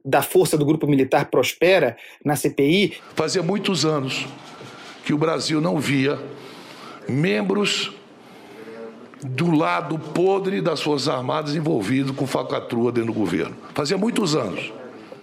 da 0.04 0.22
força 0.22 0.58
do 0.58 0.64
grupo 0.64 0.86
militar 0.86 1.26
prospera 1.26 1.96
na 2.24 2.36
CPI. 2.36 2.94
Fazia 3.14 3.42
muitos 3.42 3.84
anos 3.84 4.26
que 5.04 5.12
o 5.14 5.18
Brasil 5.18 5.60
não 5.60 5.78
via 5.78 6.18
membros 7.08 7.92
do 9.22 9.50
lado 9.50 9.98
podre 9.98 10.60
das 10.60 10.82
Forças 10.82 11.08
Armadas 11.08 11.54
envolvidos 11.54 12.14
com 12.14 12.26
falcatrua 12.26 12.92
dentro 12.92 13.12
do 13.12 13.18
governo. 13.18 13.56
Fazia 13.74 13.96
muitos 13.96 14.34
anos. 14.34 14.72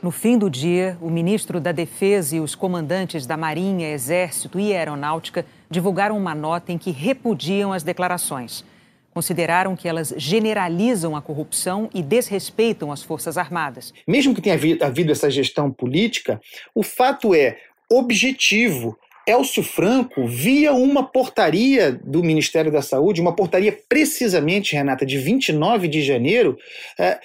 No 0.01 0.09
fim 0.09 0.35
do 0.35 0.49
dia, 0.49 0.97
o 0.99 1.11
ministro 1.11 1.59
da 1.59 1.71
Defesa 1.71 2.35
e 2.35 2.39
os 2.39 2.55
comandantes 2.55 3.27
da 3.27 3.37
Marinha, 3.37 3.91
Exército 3.91 4.59
e 4.59 4.73
Aeronáutica 4.73 5.45
divulgaram 5.69 6.17
uma 6.17 6.33
nota 6.33 6.71
em 6.71 6.77
que 6.79 6.89
repudiam 6.89 7.71
as 7.71 7.83
declarações. 7.83 8.65
Consideraram 9.13 9.75
que 9.75 9.87
elas 9.87 10.11
generalizam 10.17 11.15
a 11.15 11.21
corrupção 11.21 11.87
e 11.93 12.01
desrespeitam 12.01 12.91
as 12.91 13.03
Forças 13.03 13.37
Armadas. 13.37 13.93
Mesmo 14.07 14.33
que 14.33 14.41
tenha 14.41 14.57
havido 14.81 15.11
essa 15.11 15.29
gestão 15.29 15.71
política, 15.71 16.41
o 16.73 16.81
fato 16.81 17.35
é 17.35 17.59
objetivo 17.87 18.97
Elcio 19.31 19.63
Franco, 19.63 20.27
via 20.27 20.73
uma 20.73 21.03
portaria 21.03 21.91
do 21.91 22.23
Ministério 22.23 22.71
da 22.71 22.81
Saúde, 22.81 23.21
uma 23.21 23.35
portaria 23.35 23.77
precisamente, 23.87 24.75
Renata, 24.75 25.05
de 25.05 25.17
29 25.17 25.87
de 25.87 26.01
janeiro, 26.01 26.57
é, 26.99 27.19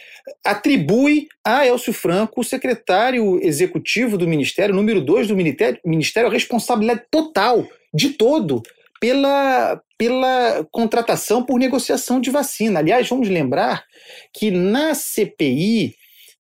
atribui 0.45 1.29
a 1.45 1.67
Elcio 1.67 1.93
Franco, 1.93 2.41
o 2.41 2.45
secretário 2.45 3.39
executivo 3.45 4.17
do 4.17 4.27
Ministério, 4.27 4.75
número 4.75 5.01
2 5.01 5.29
do 5.29 5.37
Ministério, 5.37 5.79
Ministério, 5.85 6.29
a 6.29 6.33
responsabilidade 6.33 7.03
total, 7.11 7.67
de 7.93 8.11
todo, 8.11 8.63
pela, 9.01 9.81
pela 9.99 10.67
contratação 10.71 11.43
por 11.43 11.59
negociação 11.59 12.21
de 12.21 12.31
vacina. 12.31 12.81
Aliás, 12.81 13.09
vamos 13.09 13.29
lembrar 13.29 13.85
que 14.33 14.51
na 14.51 14.95
CPI, 14.95 15.95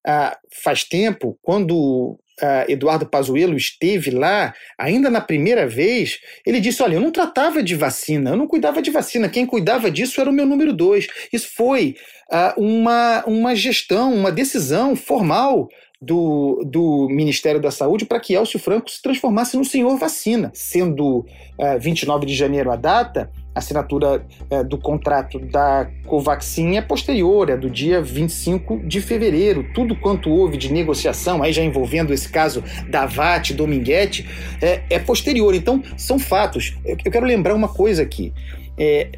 ah, 0.06 0.37
faz 0.62 0.85
tempo, 0.85 1.38
quando 1.42 2.18
uh, 2.43 2.71
Eduardo 2.71 3.07
Pazuello 3.07 3.57
esteve 3.57 4.11
lá, 4.11 4.55
ainda 4.78 5.11
na 5.11 5.21
primeira 5.21 5.66
vez, 5.66 6.19
ele 6.45 6.61
disse: 6.61 6.83
Olha, 6.83 6.95
eu 6.95 7.00
não 7.00 7.11
tratava 7.11 7.62
de 7.62 7.75
vacina, 7.75 8.31
eu 8.31 8.37
não 8.37 8.47
cuidava 8.47 8.83
de 8.83 8.90
vacina, 8.90 9.28
quem 9.28 9.47
cuidava 9.47 9.90
disso 9.90 10.21
era 10.21 10.31
o 10.31 10.33
meu 10.33 10.47
número 10.47 10.73
dois. 10.73 11.07
Isso 11.33 11.49
foi 11.55 11.97
uh, 12.31 12.61
uma, 12.61 13.25
uma 13.26 13.55
gestão, 13.55 14.14
uma 14.14 14.33
decisão 14.33 14.95
formal 14.95 15.69
do, 16.00 16.62
do 16.66 17.09
Ministério 17.11 17.61
da 17.61 17.71
Saúde 17.71 18.05
para 18.05 18.21
que 18.21 18.35
Elcio 18.35 18.59
Franco 18.59 18.90
se 18.90 19.00
transformasse 19.00 19.57
no 19.57 19.64
senhor 19.64 19.97
vacina. 19.97 20.50
Sendo 20.55 21.21
uh, 21.21 21.26
eh, 21.59 21.78
29 21.78 22.26
de 22.26 22.35
janeiro 22.35 22.71
a 22.71 22.76
data, 22.76 23.31
assinatura 23.56 24.25
uh, 24.50 24.62
do 24.62 24.76
contrato 24.76 25.38
da 25.38 25.88
Covaxin 26.06 26.76
é 26.76 26.82
posterior, 26.82 27.48
é 27.48 27.56
do 27.56 27.70
dia 27.70 28.02
25 28.02 28.86
de 28.86 29.00
fevereiro. 29.00 29.66
Tudo 29.75 29.96
quanto 29.96 30.30
houve 30.30 30.56
de 30.56 30.72
negociação, 30.72 31.42
aí 31.42 31.52
já 31.52 31.62
envolvendo 31.62 32.12
esse 32.12 32.28
caso 32.28 32.62
da 32.88 33.06
VAT, 33.06 33.54
Dominguete, 33.54 34.28
é, 34.60 34.82
é 34.90 34.98
posterior. 34.98 35.54
Então, 35.54 35.82
são 35.96 36.18
fatos. 36.18 36.76
Eu, 36.84 36.96
eu 37.04 37.10
quero 37.10 37.26
lembrar 37.26 37.54
uma 37.54 37.68
coisa 37.68 38.02
aqui. 38.02 38.32
É, 38.78 39.08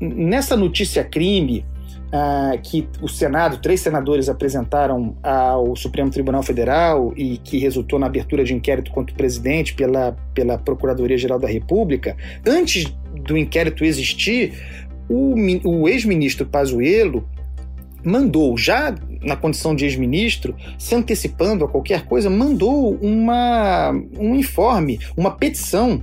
nessa 0.00 0.56
notícia 0.56 1.04
crime, 1.04 1.64
ah, 2.16 2.56
que 2.62 2.88
o 3.02 3.08
Senado, 3.08 3.58
três 3.58 3.80
senadores 3.80 4.30
apresentaram 4.30 5.14
ao 5.22 5.76
Supremo 5.76 6.10
Tribunal 6.10 6.42
Federal 6.42 7.12
e 7.14 7.36
que 7.36 7.58
resultou 7.58 7.98
na 7.98 8.06
abertura 8.06 8.42
de 8.42 8.54
inquérito 8.54 8.90
contra 8.90 9.12
o 9.12 9.16
presidente 9.16 9.74
pela, 9.74 10.16
pela 10.32 10.56
Procuradoria-Geral 10.56 11.38
da 11.38 11.46
República, 11.46 12.16
antes 12.46 12.86
do 13.22 13.36
inquérito 13.36 13.84
existir, 13.84 14.54
o, 15.10 15.34
o 15.64 15.88
ex-ministro 15.88 16.46
Pazuello 16.46 17.28
mandou, 18.02 18.56
já 18.56 18.94
na 19.20 19.36
condição 19.36 19.74
de 19.74 19.84
ex-ministro, 19.84 20.54
se 20.78 20.94
antecipando 20.94 21.64
a 21.64 21.68
qualquer 21.68 22.06
coisa, 22.06 22.30
mandou 22.30 22.94
uma, 23.02 23.90
um 24.18 24.34
informe, 24.34 25.00
uma 25.16 25.32
petição 25.32 26.02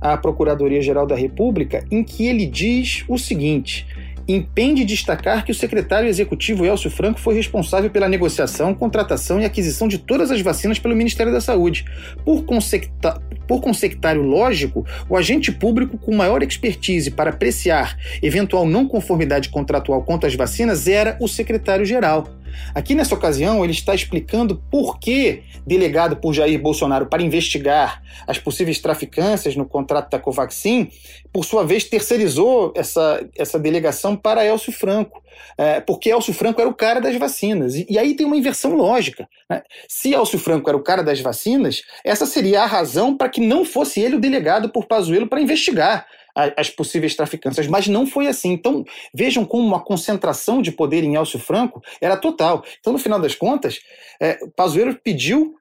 à 0.00 0.16
Procuradoria-Geral 0.16 1.06
da 1.06 1.16
República 1.16 1.84
em 1.90 2.02
que 2.02 2.26
ele 2.26 2.46
diz 2.46 3.04
o 3.08 3.18
seguinte 3.18 3.86
impende 4.32 4.84
destacar 4.84 5.44
que 5.44 5.52
o 5.52 5.54
secretário 5.54 6.08
executivo 6.08 6.64
Elcio 6.64 6.90
Franco 6.90 7.20
foi 7.20 7.34
responsável 7.34 7.90
pela 7.90 8.08
negociação, 8.08 8.74
contratação 8.74 9.40
e 9.40 9.44
aquisição 9.44 9.88
de 9.88 9.98
todas 9.98 10.30
as 10.30 10.40
vacinas 10.40 10.78
pelo 10.78 10.96
Ministério 10.96 11.32
da 11.32 11.40
Saúde. 11.40 11.84
Por, 12.24 12.44
consecta... 12.44 13.20
Por 13.46 13.60
consectário 13.60 14.22
lógico, 14.22 14.86
o 15.08 15.16
agente 15.16 15.50
público 15.50 15.98
com 15.98 16.14
maior 16.14 16.42
expertise 16.42 17.10
para 17.10 17.30
apreciar 17.30 17.96
eventual 18.22 18.64
não 18.64 18.86
conformidade 18.86 19.48
contratual 19.48 20.02
quanto 20.04 20.26
às 20.26 20.34
vacinas 20.34 20.86
era 20.86 21.16
o 21.20 21.26
secretário-geral. 21.26 22.28
Aqui 22.74 22.94
nessa 22.94 23.14
ocasião, 23.14 23.62
ele 23.64 23.72
está 23.72 23.94
explicando 23.94 24.62
por 24.70 24.98
que, 24.98 25.42
delegado 25.66 26.16
por 26.16 26.32
Jair 26.32 26.60
Bolsonaro 26.60 27.06
para 27.06 27.22
investigar 27.22 28.02
as 28.26 28.38
possíveis 28.38 28.78
traficâncias 28.78 29.56
no 29.56 29.66
contrato 29.66 30.10
da 30.10 30.18
Covaxin, 30.18 30.90
por 31.32 31.44
sua 31.44 31.64
vez 31.64 31.84
terceirizou 31.84 32.72
essa, 32.76 33.24
essa 33.36 33.58
delegação 33.58 34.16
para 34.16 34.44
Elcio 34.44 34.72
Franco, 34.72 35.22
é, 35.56 35.80
porque 35.80 36.10
Elcio 36.10 36.34
Franco 36.34 36.60
era 36.60 36.68
o 36.68 36.74
cara 36.74 37.00
das 37.00 37.16
vacinas. 37.16 37.74
E, 37.74 37.86
e 37.88 37.98
aí 37.98 38.14
tem 38.14 38.26
uma 38.26 38.36
inversão 38.36 38.74
lógica. 38.74 39.28
Né? 39.48 39.62
Se 39.88 40.12
Elcio 40.12 40.38
Franco 40.38 40.68
era 40.68 40.76
o 40.76 40.82
cara 40.82 41.02
das 41.02 41.20
vacinas, 41.20 41.82
essa 42.04 42.26
seria 42.26 42.62
a 42.62 42.66
razão 42.66 43.16
para 43.16 43.28
que 43.28 43.40
não 43.40 43.64
fosse 43.64 44.00
ele 44.00 44.16
o 44.16 44.20
delegado 44.20 44.68
por 44.70 44.86
Pazuello 44.86 45.28
para 45.28 45.40
investigar 45.40 46.06
as 46.34 46.70
possíveis 46.70 47.14
traficâncias, 47.14 47.66
mas 47.66 47.86
não 47.88 48.06
foi 48.06 48.26
assim. 48.26 48.52
Então, 48.52 48.84
vejam 49.12 49.44
como 49.44 49.74
a 49.74 49.80
concentração 49.80 50.62
de 50.62 50.72
poder 50.72 51.04
em 51.04 51.14
Elcio 51.14 51.38
Franco 51.38 51.82
era 52.00 52.16
total. 52.16 52.64
Então, 52.78 52.92
no 52.92 52.98
final 52.98 53.20
das 53.20 53.34
contas, 53.34 53.80
é, 54.20 54.38
Pazuello 54.56 54.94
pediu 54.94 55.59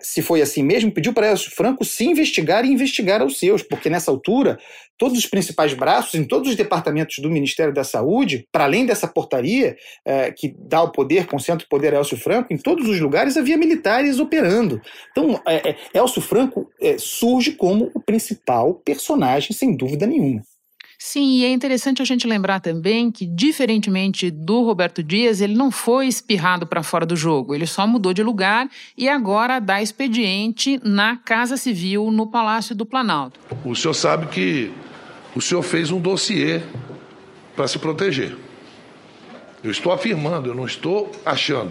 se 0.00 0.20
foi 0.20 0.42
assim 0.42 0.62
mesmo, 0.62 0.90
pediu 0.90 1.12
para 1.12 1.36
Franco 1.36 1.84
se 1.84 2.04
investigar 2.04 2.64
e 2.64 2.72
investigar 2.72 3.22
aos 3.22 3.38
seus, 3.38 3.62
porque 3.62 3.88
nessa 3.88 4.10
altura, 4.10 4.58
todos 4.98 5.18
os 5.18 5.26
principais 5.26 5.74
braços, 5.74 6.14
em 6.14 6.24
todos 6.24 6.50
os 6.50 6.56
departamentos 6.56 7.18
do 7.18 7.30
Ministério 7.30 7.72
da 7.72 7.84
Saúde, 7.84 8.46
para 8.50 8.64
além 8.64 8.84
dessa 8.84 9.06
portaria 9.06 9.76
é, 10.04 10.32
que 10.32 10.54
dá 10.58 10.82
o 10.82 10.90
poder, 10.90 11.26
concentra 11.26 11.64
o 11.64 11.68
poder 11.68 11.94
a 11.94 11.98
Elcio 11.98 12.16
Franco, 12.16 12.52
em 12.52 12.58
todos 12.58 12.88
os 12.88 13.00
lugares 13.00 13.36
havia 13.36 13.56
militares 13.56 14.18
operando. 14.18 14.80
Então, 15.12 15.40
é, 15.46 15.70
é 15.70 15.76
Elcio 15.94 16.22
Franco 16.22 16.68
é, 16.80 16.96
surge 16.98 17.52
como 17.52 17.90
o 17.94 18.00
principal 18.00 18.74
personagem, 18.74 19.52
sem 19.52 19.76
dúvida 19.76 20.06
nenhuma. 20.06 20.42
Sim, 21.08 21.36
e 21.36 21.44
é 21.44 21.52
interessante 21.52 22.02
a 22.02 22.04
gente 22.04 22.26
lembrar 22.26 22.58
também 22.58 23.12
que, 23.12 23.24
diferentemente 23.24 24.28
do 24.28 24.64
Roberto 24.64 25.04
Dias, 25.04 25.40
ele 25.40 25.54
não 25.54 25.70
foi 25.70 26.08
espirrado 26.08 26.66
para 26.66 26.82
fora 26.82 27.06
do 27.06 27.14
jogo, 27.14 27.54
ele 27.54 27.64
só 27.64 27.86
mudou 27.86 28.12
de 28.12 28.24
lugar 28.24 28.68
e 28.98 29.08
agora 29.08 29.60
dá 29.60 29.80
expediente 29.80 30.80
na 30.82 31.16
Casa 31.16 31.56
Civil, 31.56 32.10
no 32.10 32.26
Palácio 32.26 32.74
do 32.74 32.84
Planalto. 32.84 33.38
O 33.64 33.72
senhor 33.76 33.94
sabe 33.94 34.26
que 34.26 34.72
o 35.32 35.40
senhor 35.40 35.62
fez 35.62 35.92
um 35.92 36.00
dossiê 36.00 36.60
para 37.54 37.68
se 37.68 37.78
proteger. 37.78 38.36
Eu 39.62 39.70
estou 39.70 39.92
afirmando, 39.92 40.48
eu 40.48 40.56
não 40.56 40.66
estou 40.66 41.12
achando. 41.24 41.70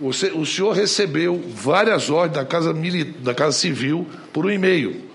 O 0.00 0.12
senhor 0.46 0.70
recebeu 0.70 1.42
várias 1.48 2.08
ordens 2.10 2.36
da 2.36 2.44
Casa, 2.44 2.72
da 3.18 3.34
Casa 3.34 3.58
Civil 3.58 4.06
por 4.32 4.46
um 4.46 4.50
e-mail 4.50 5.13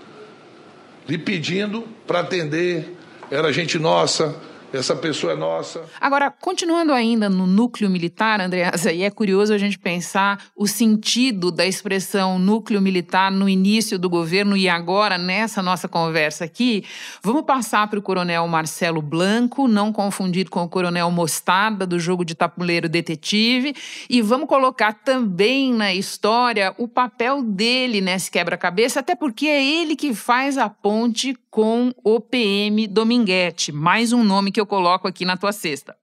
lhe 1.10 1.18
pedindo 1.18 1.88
para 2.06 2.20
atender, 2.20 2.96
era 3.32 3.52
gente 3.52 3.80
nossa, 3.80 4.36
essa 4.72 4.96
pessoa 4.96 5.34
é 5.34 5.36
nossa. 5.36 5.84
Agora, 6.00 6.30
continuando 6.30 6.94
ainda 6.94 7.30
no 7.30 7.48
núcleo 7.48 7.90
militar, 7.90 8.40
Andreasa, 8.40 8.92
e 8.94 9.04
é 9.04 9.10
curioso 9.10 9.54
a 9.54 9.58
gente 9.58 9.80
pensar 9.80 10.46
o 10.56 10.68
sentido 10.68 11.52
da 11.52 11.66
expressão 11.66 12.38
núcleo 12.38 12.82
militar 12.82 13.32
no 13.32 13.50
início 13.50 13.98
do 13.98 14.10
governo 14.10 14.56
e 14.56 14.70
agora 14.70 15.18
nessa 15.18 15.62
nossa 15.62 15.88
conversa 15.88 16.46
aqui, 16.46 16.84
vamos 17.24 17.44
passar 17.44 17.88
para 17.88 18.00
o 18.00 18.02
coronel 18.02 18.48
Marcelo 18.48 19.02
Blanco, 19.02 19.68
não 19.68 19.92
confundir 19.92 20.50
com 20.50 20.64
o 20.64 20.70
coronel 20.70 21.10
Mostarda 21.12 21.86
do 21.86 22.00
jogo 22.00 22.24
de 22.24 22.36
tabuleiro 22.36 22.88
detetive, 22.88 23.76
e 24.10 24.22
vamos 24.22 24.48
colocar 24.48 24.94
também 24.94 25.74
na 25.74 25.94
história 25.94 26.74
o 26.78 26.88
papel 26.88 27.42
dele 27.42 28.02
nesse 28.02 28.30
quebra-cabeça, 28.30 29.00
até 29.00 29.16
porque 29.16 29.48
é 29.48 29.64
ele 29.64 29.96
que 29.96 30.14
faz 30.14 30.58
a 30.58 30.70
ponte 30.70 31.36
com 31.50 31.92
o 32.04 32.20
PM 32.20 32.88
Dominguete, 32.88 33.72
mais 33.72 34.14
um 34.14 34.24
nome 34.24 34.52
que 34.60 34.62
eu 34.62 34.66
coloco 34.66 35.08
aqui 35.08 35.24
na 35.24 35.38
tua 35.38 35.54
cesta. 35.54 35.96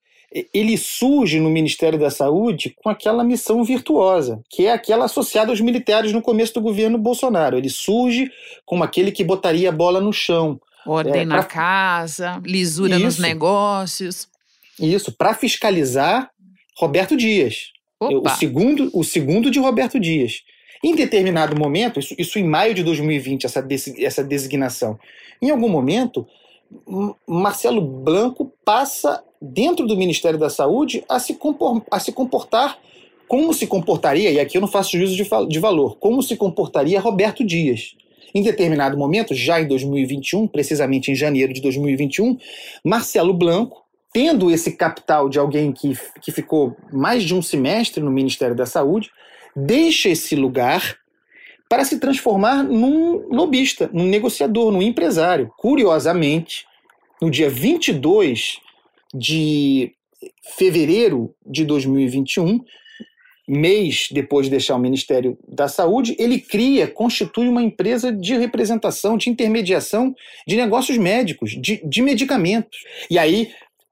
Ele 0.52 0.76
surge 0.76 1.38
no 1.38 1.50
Ministério 1.50 1.98
da 1.98 2.10
Saúde 2.10 2.74
com 2.82 2.88
aquela 2.88 3.22
missão 3.22 3.62
virtuosa, 3.62 4.40
que 4.50 4.66
é 4.66 4.72
aquela 4.72 5.04
associada 5.04 5.50
aos 5.50 5.60
militares 5.60 6.12
no 6.12 6.22
começo 6.22 6.54
do 6.54 6.60
governo 6.60 6.98
Bolsonaro. 6.98 7.56
Ele 7.56 7.68
surge 7.68 8.30
como 8.64 8.82
aquele 8.82 9.12
que 9.12 9.22
botaria 9.22 9.68
a 9.68 9.72
bola 9.72 10.00
no 10.00 10.12
chão. 10.12 10.58
Ordem 10.86 11.22
é, 11.22 11.24
na 11.24 11.36
pra... 11.36 11.44
casa, 11.44 12.40
lisura 12.44 12.96
Isso. 12.96 13.04
nos 13.04 13.18
negócios. 13.18 14.28
Isso, 14.80 15.12
para 15.12 15.34
fiscalizar 15.34 16.30
Roberto 16.76 17.16
Dias. 17.16 17.72
Opa. 18.00 18.32
O 18.32 18.36
segundo, 18.36 18.90
o 18.92 19.04
segundo 19.04 19.50
de 19.50 19.58
Roberto 19.58 19.98
Dias. 20.00 20.42
Em 20.82 20.94
determinado 20.94 21.58
momento, 21.58 21.98
isso, 21.98 22.14
isso 22.18 22.38
em 22.38 22.44
maio 22.44 22.74
de 22.74 22.82
2020, 22.82 23.44
essa, 23.44 23.66
essa 23.98 24.22
designação, 24.22 24.98
em 25.40 25.50
algum 25.50 25.68
momento, 25.68 26.26
Marcelo 27.26 27.80
Blanco 27.80 28.52
passa 28.64 29.22
dentro 29.40 29.86
do 29.86 29.96
Ministério 29.96 30.38
da 30.38 30.50
Saúde 30.50 31.04
a 31.08 31.18
se, 31.18 31.38
a 31.90 32.00
se 32.00 32.12
comportar 32.12 32.78
como 33.28 33.52
se 33.52 33.66
comportaria, 33.66 34.30
e 34.30 34.38
aqui 34.38 34.56
eu 34.56 34.60
não 34.60 34.68
faço 34.68 34.96
juízo 34.96 35.16
de, 35.16 35.28
de 35.48 35.58
valor, 35.58 35.96
como 35.98 36.22
se 36.22 36.36
comportaria 36.36 37.00
Roberto 37.00 37.44
Dias. 37.44 37.96
Em 38.34 38.42
determinado 38.42 38.96
momento, 38.96 39.34
já 39.34 39.60
em 39.60 39.66
2021, 39.66 40.46
precisamente 40.46 41.10
em 41.10 41.14
janeiro 41.14 41.52
de 41.52 41.60
2021, 41.60 42.38
Marcelo 42.84 43.32
Blanco, 43.32 43.84
tendo 44.12 44.50
esse 44.50 44.72
capital 44.72 45.28
de 45.28 45.38
alguém 45.38 45.72
que, 45.72 45.98
que 46.22 46.30
ficou 46.30 46.76
mais 46.92 47.24
de 47.24 47.34
um 47.34 47.42
semestre 47.42 48.02
no 48.02 48.10
Ministério 48.10 48.54
da 48.54 48.66
Saúde, 48.66 49.10
deixa 49.54 50.08
esse 50.08 50.36
lugar 50.36 50.96
para 51.68 51.84
se 51.84 51.98
transformar 51.98 52.62
num 52.62 53.28
lobista, 53.28 53.90
num 53.92 54.06
negociador, 54.06 54.70
num 54.70 54.82
empresário. 54.82 55.50
Curiosamente, 55.56 56.66
no 57.20 57.30
dia 57.30 57.50
22 57.50 58.60
de 59.14 59.92
fevereiro 60.56 61.34
de 61.44 61.64
2021, 61.64 62.60
mês 63.48 64.08
depois 64.10 64.46
de 64.46 64.50
deixar 64.50 64.74
o 64.74 64.78
Ministério 64.78 65.38
da 65.46 65.68
Saúde, 65.68 66.16
ele 66.18 66.40
cria, 66.40 66.86
constitui 66.86 67.48
uma 67.48 67.62
empresa 67.62 68.12
de 68.12 68.36
representação, 68.36 69.16
de 69.16 69.30
intermediação 69.30 70.14
de 70.46 70.56
negócios 70.56 70.98
médicos, 70.98 71.50
de, 71.50 71.80
de 71.84 72.02
medicamentos. 72.02 72.78
E 73.08 73.18
aí 73.18 73.50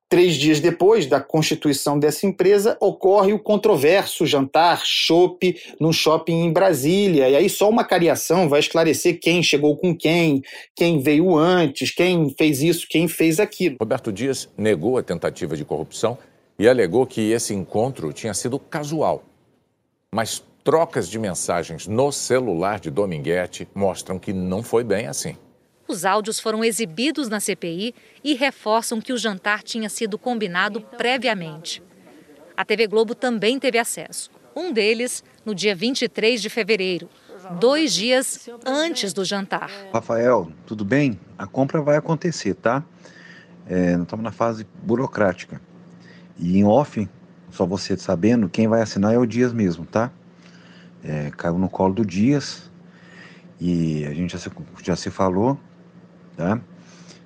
Três 0.09 0.37
dias 0.37 0.61
depois 0.61 1.07
da 1.07 1.21
constituição 1.21 1.99
dessa 1.99 2.27
empresa, 2.27 2.77
ocorre 2.81 3.33
o 3.33 3.39
controverso 3.39 4.27
jantar 4.27 4.83
chopp 4.85 5.57
num 5.81 5.93
shopping 5.93 6.45
em 6.45 6.53
Brasília. 6.53 7.29
E 7.29 7.37
aí 7.37 7.49
só 7.49 7.69
uma 7.69 7.85
cariação 7.85 8.49
vai 8.49 8.61
esclarecer 8.61 9.19
quem 9.19 9.43
chegou 9.43 9.77
com 9.77 9.97
quem, 9.97 10.43
quem 10.77 11.01
veio 11.01 11.37
antes, 11.37 11.91
quem 11.91 12.33
fez 12.37 12.63
isso, 12.63 12.87
quem 12.89 13.09
fez 13.09 13.41
aquilo. 13.41 13.77
Roberto 13.81 14.13
Dias 14.13 14.49
negou 14.57 14.99
a 14.99 15.03
tentativa 15.03 15.57
de 15.57 15.65
corrupção 15.65 16.17
e 16.59 16.69
alegou 16.69 17.07
que 17.07 17.33
esse 17.33 17.55
encontro 17.55 18.13
tinha 18.13 18.35
sido 18.35 18.59
casual. 18.59 19.25
Mas 20.15 20.45
trocas 20.63 21.09
de 21.09 21.19
mensagens 21.19 21.87
no 21.87 22.13
celular 22.13 22.79
de 22.79 22.91
Dominguete 22.91 23.67
mostram 23.75 24.19
que 24.19 24.33
não 24.33 24.63
foi 24.63 24.85
bem 24.85 25.07
assim. 25.07 25.37
Os 25.87 26.05
áudios 26.05 26.41
foram 26.41 26.65
exibidos 26.65 27.29
na 27.29 27.41
CPI 27.41 27.95
e 28.23 28.35
reforçam 28.35 29.01
que 29.01 29.13
o 29.13 29.19
jantar 29.19 29.63
tinha 29.63 29.89
sido 29.89 30.19
combinado 30.19 30.81
previamente. 30.81 31.83
A 32.57 32.65
TV 32.65 32.87
Globo 32.87 33.15
também 33.15 33.59
teve 33.59 33.79
acesso. 33.79 34.31
Um 34.57 34.73
deles 34.73 35.23
no 35.45 35.55
dia 35.55 35.75
23 35.75 36.41
de 36.41 36.49
fevereiro, 36.49 37.09
dois 37.61 37.93
dias 37.93 38.49
antes 38.65 39.13
do 39.13 39.25
jantar. 39.25 39.71
Rafael, 39.93 40.51
tudo 40.65 40.85
bem? 40.85 41.19
A 41.37 41.47
compra 41.47 41.83
vai 41.83 41.97
acontecer, 41.97 42.55
tá? 42.55 42.83
É, 43.67 43.93
nós 43.97 44.05
estamos 44.05 44.25
na 44.25 44.33
fase 44.33 44.67
burocrática. 44.83 45.61
E 46.39 46.59
em 46.59 46.65
off, 46.65 47.09
só 47.51 47.67
você 47.67 47.97
sabendo, 47.97 48.49
quem 48.49 48.69
vai 48.69 48.81
assinar 48.81 49.13
é 49.13 49.19
o 49.19 49.27
Dias 49.27 49.53
mesmo, 49.53 49.85
tá? 49.85 50.11
É, 51.03 51.31
caiu 51.37 51.59
no 51.59 51.69
colo 51.69 51.93
do 51.93 52.07
Dias 52.07 52.71
e 53.61 54.07
a 54.07 54.15
gente 54.15 54.33
já 54.33 54.39
se, 54.39 54.51
já 54.83 54.97
se 54.97 55.11
falou 55.11 55.59
tá? 56.37 56.61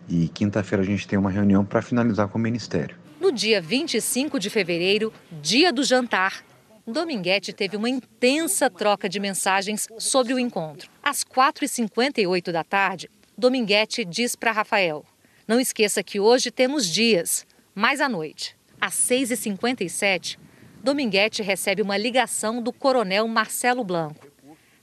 E 0.08 0.28
quinta-feira 0.28 0.82
a 0.82 0.86
gente 0.86 1.06
tem 1.06 1.18
uma 1.18 1.30
reunião 1.30 1.64
para 1.64 1.82
finalizar 1.82 2.28
com 2.28 2.38
o 2.38 2.40
Ministério. 2.40 2.96
No 3.20 3.32
dia 3.32 3.60
25 3.60 4.38
de 4.38 4.48
fevereiro, 4.48 5.12
dia 5.42 5.72
do 5.72 5.82
jantar, 5.82 6.42
Dominguete 6.86 7.52
teve 7.52 7.76
uma 7.76 7.90
intensa 7.90 8.70
troca 8.70 9.08
de 9.08 9.20
mensagens 9.20 9.86
sobre 9.98 10.32
o 10.32 10.38
encontro. 10.38 10.88
Às 11.02 11.22
4h58 11.22 12.50
da 12.50 12.64
tarde, 12.64 13.10
Dominguete 13.36 14.04
diz 14.04 14.34
para 14.34 14.52
Rafael: 14.52 15.04
Não 15.46 15.60
esqueça 15.60 16.02
que 16.02 16.18
hoje 16.18 16.50
temos 16.50 16.86
dias, 16.86 17.46
mais 17.74 18.00
à 18.00 18.08
noite. 18.08 18.56
Às 18.80 18.94
6h57, 18.94 20.38
Dominguete 20.82 21.42
recebe 21.42 21.82
uma 21.82 21.96
ligação 21.96 22.62
do 22.62 22.72
coronel 22.72 23.28
Marcelo 23.28 23.84
Blanco. 23.84 24.26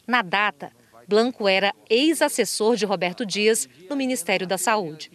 Na 0.06 0.22
data, 0.22 0.72
Blanco 1.08 1.48
era 1.48 1.74
ex-assessor 1.90 2.76
de 2.76 2.86
Roberto 2.86 3.26
Dias 3.26 3.70
no 3.90 3.96
Ministério 3.96 4.48
da 4.48 4.58
Saúde. 4.58 5.12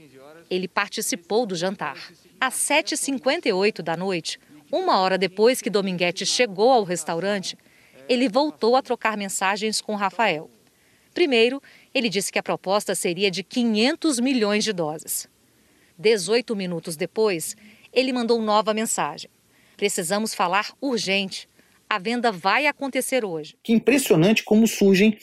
Ele 0.49 0.69
participou 0.69 1.45
do 1.45 1.57
jantar. 1.57 2.13
Às 2.41 2.55
7h58 2.55 3.83
da 3.83 3.97
noite, 3.97 4.39
uma 4.71 4.99
hora 5.01 5.19
depois 5.19 5.61
que 5.61 5.69
Dominguete 5.69 6.25
chegou 6.25 6.71
ao 6.71 6.85
restaurante, 6.85 7.59
ele 8.09 8.29
voltou 8.29 8.77
a 8.77 8.83
trocar 8.83 9.17
mensagens 9.17 9.81
com 9.81 9.97
Rafael. 9.97 10.49
Primeiro, 11.13 11.61
ele 11.93 12.09
disse 12.09 12.31
que 12.31 12.39
a 12.39 12.43
proposta 12.43 12.95
seria 12.95 13.31
de 13.31 13.43
500 13.43 14.21
milhões 14.21 14.63
de 14.63 14.73
doses. 14.73 15.29
18 15.99 16.55
minutos 16.55 16.97
depois, 16.97 17.57
ele 17.93 18.13
mandou 18.13 18.41
nova 18.41 18.73
mensagem. 18.73 19.29
Precisamos 19.77 20.35
falar 20.35 20.73
urgente 20.81 21.49
a 21.91 21.99
venda 21.99 22.31
vai 22.31 22.69
acontecer 22.69 23.25
hoje. 23.25 23.57
Que 23.65 23.73
impressionante 23.73 24.45
como 24.45 24.65
surgem 24.69 25.19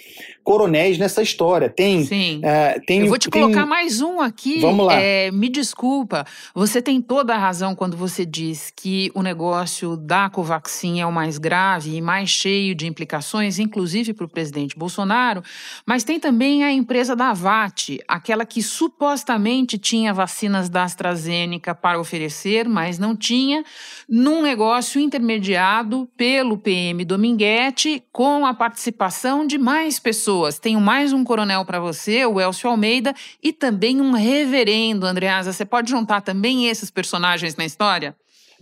coronéis 0.47 0.97
nessa 0.97 1.21
história. 1.21 1.69
Tem. 1.69 2.05
Sim. 2.05 2.38
Uh, 2.38 2.86
tem 2.86 3.01
Eu 3.01 3.07
vou 3.10 3.17
te 3.17 3.29
tem... 3.29 3.41
colocar 3.41 3.65
mais 3.65 3.99
um 3.99 4.21
aqui. 4.21 4.62
Vamos 4.62 4.86
lá. 4.86 4.93
É, 4.93 5.29
me 5.29 5.49
desculpa. 5.49 6.25
Você 6.55 6.81
tem 6.81 7.01
toda 7.01 7.36
a 7.36 7.38
razão 7.38 7.75
quando 7.75 7.97
você 7.97 8.25
diz 8.25 8.71
que 8.73 9.12
o 9.13 9.21
negócio 9.21 9.97
da 9.97 10.29
Covaxin 10.29 11.01
é 11.01 11.05
o 11.05 11.12
mais 11.12 11.38
grave 11.38 11.97
e 11.97 12.01
mais 12.01 12.29
cheio 12.29 12.73
de 12.73 12.88
implicações, 12.88 13.60
inclusive 13.60 14.13
para 14.13 14.25
o 14.25 14.29
presidente 14.29 14.77
Bolsonaro. 14.77 15.43
Mas 15.86 16.05
tem 16.05 16.17
também 16.17 16.63
a 16.63 16.71
empresa 16.71 17.13
da 17.13 17.33
VAT, 17.33 17.99
aquela 18.07 18.45
que 18.45 18.63
supostamente 18.63 19.77
tinha 19.77 20.13
vacinas 20.13 20.69
da 20.69 20.86
AstraZeneca 20.86 21.75
para 21.75 21.99
oferecer, 21.99 22.69
mas 22.69 22.97
não 22.97 23.17
tinha, 23.17 23.65
num 24.07 24.41
negócio 24.41 25.01
intermediado 25.01 26.07
pelo 26.15 26.57
PM 26.57 27.03
Dominguete, 27.03 28.01
com 28.13 28.45
a 28.45 28.53
participação 28.53 29.45
de 29.45 29.57
mais 29.57 29.99
pessoas. 29.99 30.37
Tenho 30.62 30.80
mais 30.80 31.13
um 31.13 31.23
coronel 31.23 31.65
para 31.65 31.80
você, 31.80 32.26
o 32.26 32.39
Elcio 32.39 32.69
Almeida, 32.69 33.13
e 33.41 33.52
também 33.52 34.02
um 34.02 34.12
reverendo, 34.12 35.06
Andreasa. 35.06 35.52
Você 35.52 35.65
pode 35.65 35.89
juntar 35.89 36.21
também 36.21 36.67
esses 36.67 36.89
personagens 36.89 37.56
na 37.56 37.65
história? 37.65 38.15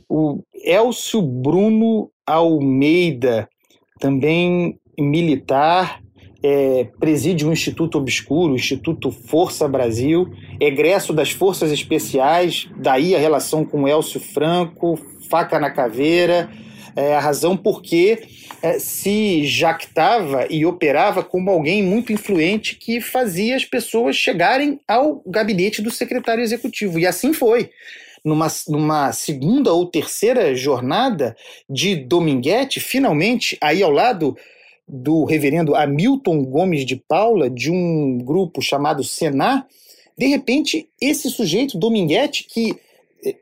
O 0.08 0.44
Elcio 0.54 1.22
Bruno 1.22 2.10
Almeida, 2.26 3.48
também 4.00 4.80
militar, 4.98 6.00
é, 6.44 6.88
preside 7.00 7.46
um 7.46 7.52
instituto 7.52 7.98
obscuro, 7.98 8.54
Instituto 8.54 9.12
Força 9.12 9.68
Brasil, 9.68 10.32
egresso 10.60 11.12
das 11.12 11.32
Forças 11.32 11.72
Especiais, 11.72 12.70
daí 12.78 13.16
a 13.16 13.20
relação 13.20 13.66
com 13.66 13.88
Elcio 13.88 14.20
Franco, 14.20 14.96
faca 15.28 15.60
na 15.60 15.72
caveira, 15.72 16.50
é, 16.96 17.16
a 17.16 17.20
razão 17.20 17.58
porque 17.58 18.24
é, 18.62 18.80
se 18.80 19.46
jactava 19.46 20.48
e 20.50 20.66
operava 20.66 21.24
como 21.24 21.52
alguém 21.52 21.84
muito 21.84 22.14
influente 22.14 22.76
que 22.76 23.02
fazia 23.02 23.56
as 23.56 23.66
pessoas 23.66 24.16
chegarem 24.16 24.80
ao 24.88 25.22
gabinete 25.26 25.82
do 25.82 25.92
secretário 25.92 26.44
executivo. 26.44 27.00
E 27.00 27.06
assim 27.06 27.34
foi. 27.34 27.70
Numa, 28.24 28.48
numa 28.68 29.12
segunda 29.12 29.72
ou 29.72 29.86
terceira 29.86 30.56
jornada 30.56 31.38
de 31.70 31.96
Dominguete, 31.96 32.80
finalmente, 32.80 33.56
aí 33.62 33.84
ao 33.84 33.92
lado 33.92 34.36
do 34.88 35.26
reverendo 35.26 35.76
Hamilton 35.76 36.44
Gomes 36.44 36.86
de 36.86 36.96
Paula, 36.96 37.50
de 37.50 37.70
um 37.70 38.18
grupo 38.18 38.64
chamado 38.64 39.04
Senar, 39.04 39.68
de 40.18 40.28
repente, 40.28 40.88
esse 41.00 41.30
sujeito, 41.30 41.78
Dominguete, 41.78 42.46
que 42.46 42.76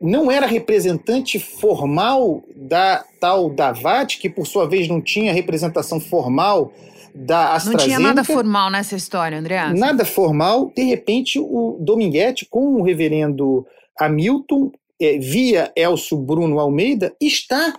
não 0.02 0.32
era 0.32 0.46
representante 0.46 1.40
formal 1.40 2.44
da 2.56 3.04
tal 3.20 3.50
Davat, 3.50 4.18
que 4.18 4.30
por 4.30 4.46
sua 4.46 4.68
vez 4.68 4.88
não 4.88 5.02
tinha 5.02 5.34
representação 5.34 6.00
formal 6.00 6.74
da 7.14 7.54
AstraZeneca. 7.54 7.78
Não 7.78 7.86
tinha 7.86 8.00
nada 8.00 8.24
formal 8.24 8.70
nessa 8.70 8.96
história, 8.96 9.38
André. 9.38 9.74
Nada 9.74 10.06
formal. 10.06 10.72
De 10.76 10.84
repente, 10.84 11.40
o 11.40 11.78
Dominguete, 11.80 12.46
com 12.46 12.76
o 12.76 12.84
reverendo 12.84 13.66
Hamilton, 14.00 14.72
é, 15.00 15.18
via 15.18 15.72
Elcio 15.76 16.18
Bruno 16.18 16.60
Almeida, 16.60 17.16
está 17.22 17.74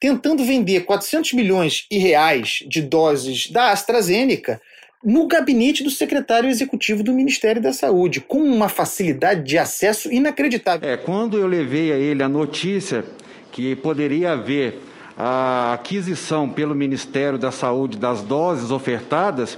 tentando 0.00 0.44
vender 0.44 0.84
400 0.84 1.32
milhões 1.32 1.86
de 1.90 1.98
reais 1.98 2.58
de 2.68 2.82
doses 2.82 3.50
da 3.50 3.70
AstraZeneca 3.70 4.60
no 5.06 5.28
gabinete 5.28 5.84
do 5.84 5.90
secretário 5.90 6.50
executivo 6.50 7.00
do 7.00 7.12
Ministério 7.12 7.62
da 7.62 7.72
Saúde, 7.72 8.20
com 8.20 8.42
uma 8.42 8.68
facilidade 8.68 9.44
de 9.44 9.56
acesso 9.56 10.12
inacreditável. 10.12 10.88
É, 10.88 10.96
quando 10.96 11.38
eu 11.38 11.46
levei 11.46 11.92
a 11.92 11.96
ele 11.96 12.24
a 12.24 12.28
notícia 12.28 13.04
que 13.52 13.76
poderia 13.76 14.32
haver 14.32 14.80
a 15.16 15.74
aquisição 15.74 16.48
pelo 16.48 16.74
Ministério 16.74 17.38
da 17.38 17.52
Saúde 17.52 17.96
das 17.96 18.20
doses 18.20 18.72
ofertadas, 18.72 19.56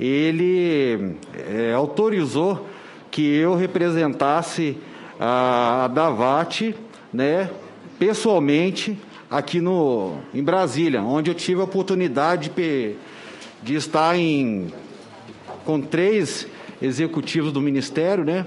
ele 0.00 1.14
é, 1.46 1.74
autorizou 1.74 2.66
que 3.10 3.36
eu 3.36 3.54
representasse 3.54 4.78
a, 5.20 5.84
a 5.84 5.88
Davat, 5.88 6.74
né, 7.12 7.50
pessoalmente 7.98 8.98
aqui 9.30 9.60
no, 9.60 10.16
em 10.32 10.42
Brasília, 10.42 11.02
onde 11.02 11.30
eu 11.30 11.34
tive 11.34 11.60
a 11.60 11.64
oportunidade 11.64 12.48
de, 12.48 12.94
de 13.62 13.74
estar 13.74 14.16
em 14.16 14.72
com 15.66 15.80
três 15.80 16.46
executivos 16.80 17.52
do 17.52 17.60
Ministério, 17.60 18.24
né? 18.24 18.46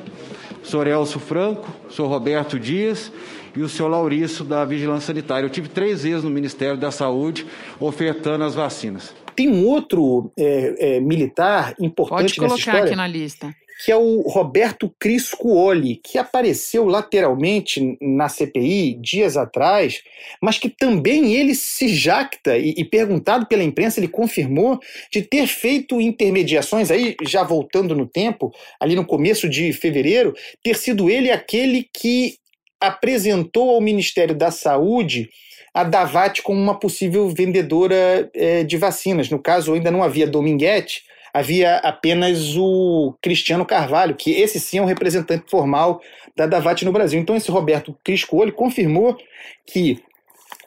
O 0.64 0.66
senhor 0.66 0.88
Elcio 0.88 1.20
Franco, 1.20 1.70
o 1.88 1.92
senhor 1.92 2.08
Roberto 2.08 2.58
Dias 2.58 3.12
e 3.56 3.62
o 3.62 3.70
senhor 3.70 3.90
Laurício 3.90 4.46
da 4.46 4.64
Vigilância 4.66 5.08
Sanitária. 5.08 5.46
Eu 5.46 5.50
tive 5.50 5.68
três 5.68 6.04
vezes 6.04 6.24
no 6.24 6.30
Ministério 6.30 6.78
da 6.78 6.92
Saúde 6.92 7.46
ofertando 7.80 8.44
as 8.44 8.56
vacinas. 8.56 9.14
Tem 9.36 9.50
um 9.50 9.66
outro 9.66 10.32
é, 10.38 10.96
é, 10.96 11.00
militar 11.00 11.76
importante 11.80 12.36
Pode 12.36 12.36
colocar 12.36 12.56
nessa 12.56 12.60
história, 12.60 12.86
aqui 12.86 12.96
na 12.96 13.08
lista 13.08 13.56
que 13.82 13.94
é 13.94 13.96
o 13.96 14.22
Roberto 14.22 14.94
Criscuoli, 15.00 16.02
que 16.04 16.18
apareceu 16.18 16.86
lateralmente 16.86 17.98
na 18.02 18.28
CPI 18.28 19.00
dias 19.02 19.38
atrás, 19.38 20.02
mas 20.42 20.58
que 20.60 20.68
também 20.68 21.34
ele 21.34 21.56
se 21.56 21.88
jacta, 21.88 22.58
e, 22.58 22.74
e, 22.78 22.84
perguntado 22.84 23.46
pela 23.46 23.64
imprensa, 23.64 24.00
ele 24.00 24.10
confirmou 24.10 24.80
de 25.10 25.22
ter 25.22 25.48
feito 25.48 26.02
intermediações, 26.02 26.92
aí 26.92 27.16
já 27.26 27.42
voltando 27.42 27.96
no 27.96 28.06
tempo, 28.06 28.52
ali 28.82 28.96
no 28.96 29.06
começo 29.06 29.48
de 29.48 29.72
fevereiro, 29.72 30.36
ter 30.62 30.76
sido 30.76 31.10
ele 31.10 31.32
aquele 31.32 31.88
que 31.94 32.36
apresentou 32.82 33.70
ao 33.70 33.82
Ministério 33.82 34.36
da 34.36 34.52
Saúde 34.52 35.30
a 35.74 35.84
Davat 35.84 36.42
como 36.42 36.60
uma 36.60 36.78
possível 36.78 37.30
vendedora 37.30 38.30
é, 38.34 38.64
de 38.64 38.76
vacinas. 38.76 39.30
No 39.30 39.40
caso, 39.40 39.74
ainda 39.74 39.92
não 39.92 40.04
havia 40.04 40.28
Dominguete, 40.28 41.04
havia 41.34 41.78
apenas 41.78 42.56
o 42.56 43.14
Cristiano 43.22 43.66
Carvalho, 43.66 44.16
que 44.16 44.32
esse 44.32 44.60
sim 44.60 44.78
é 44.78 44.82
um 44.82 44.86
representante 44.86 45.50
formal 45.50 46.02
da 46.36 46.46
Davat 46.46 46.84
no 46.84 46.92
Brasil. 46.92 47.20
Então, 47.20 47.36
esse 47.36 47.52
Roberto 47.52 47.96
Criscuoli 48.04 48.52
confirmou 48.52 49.18
que, 49.66 50.02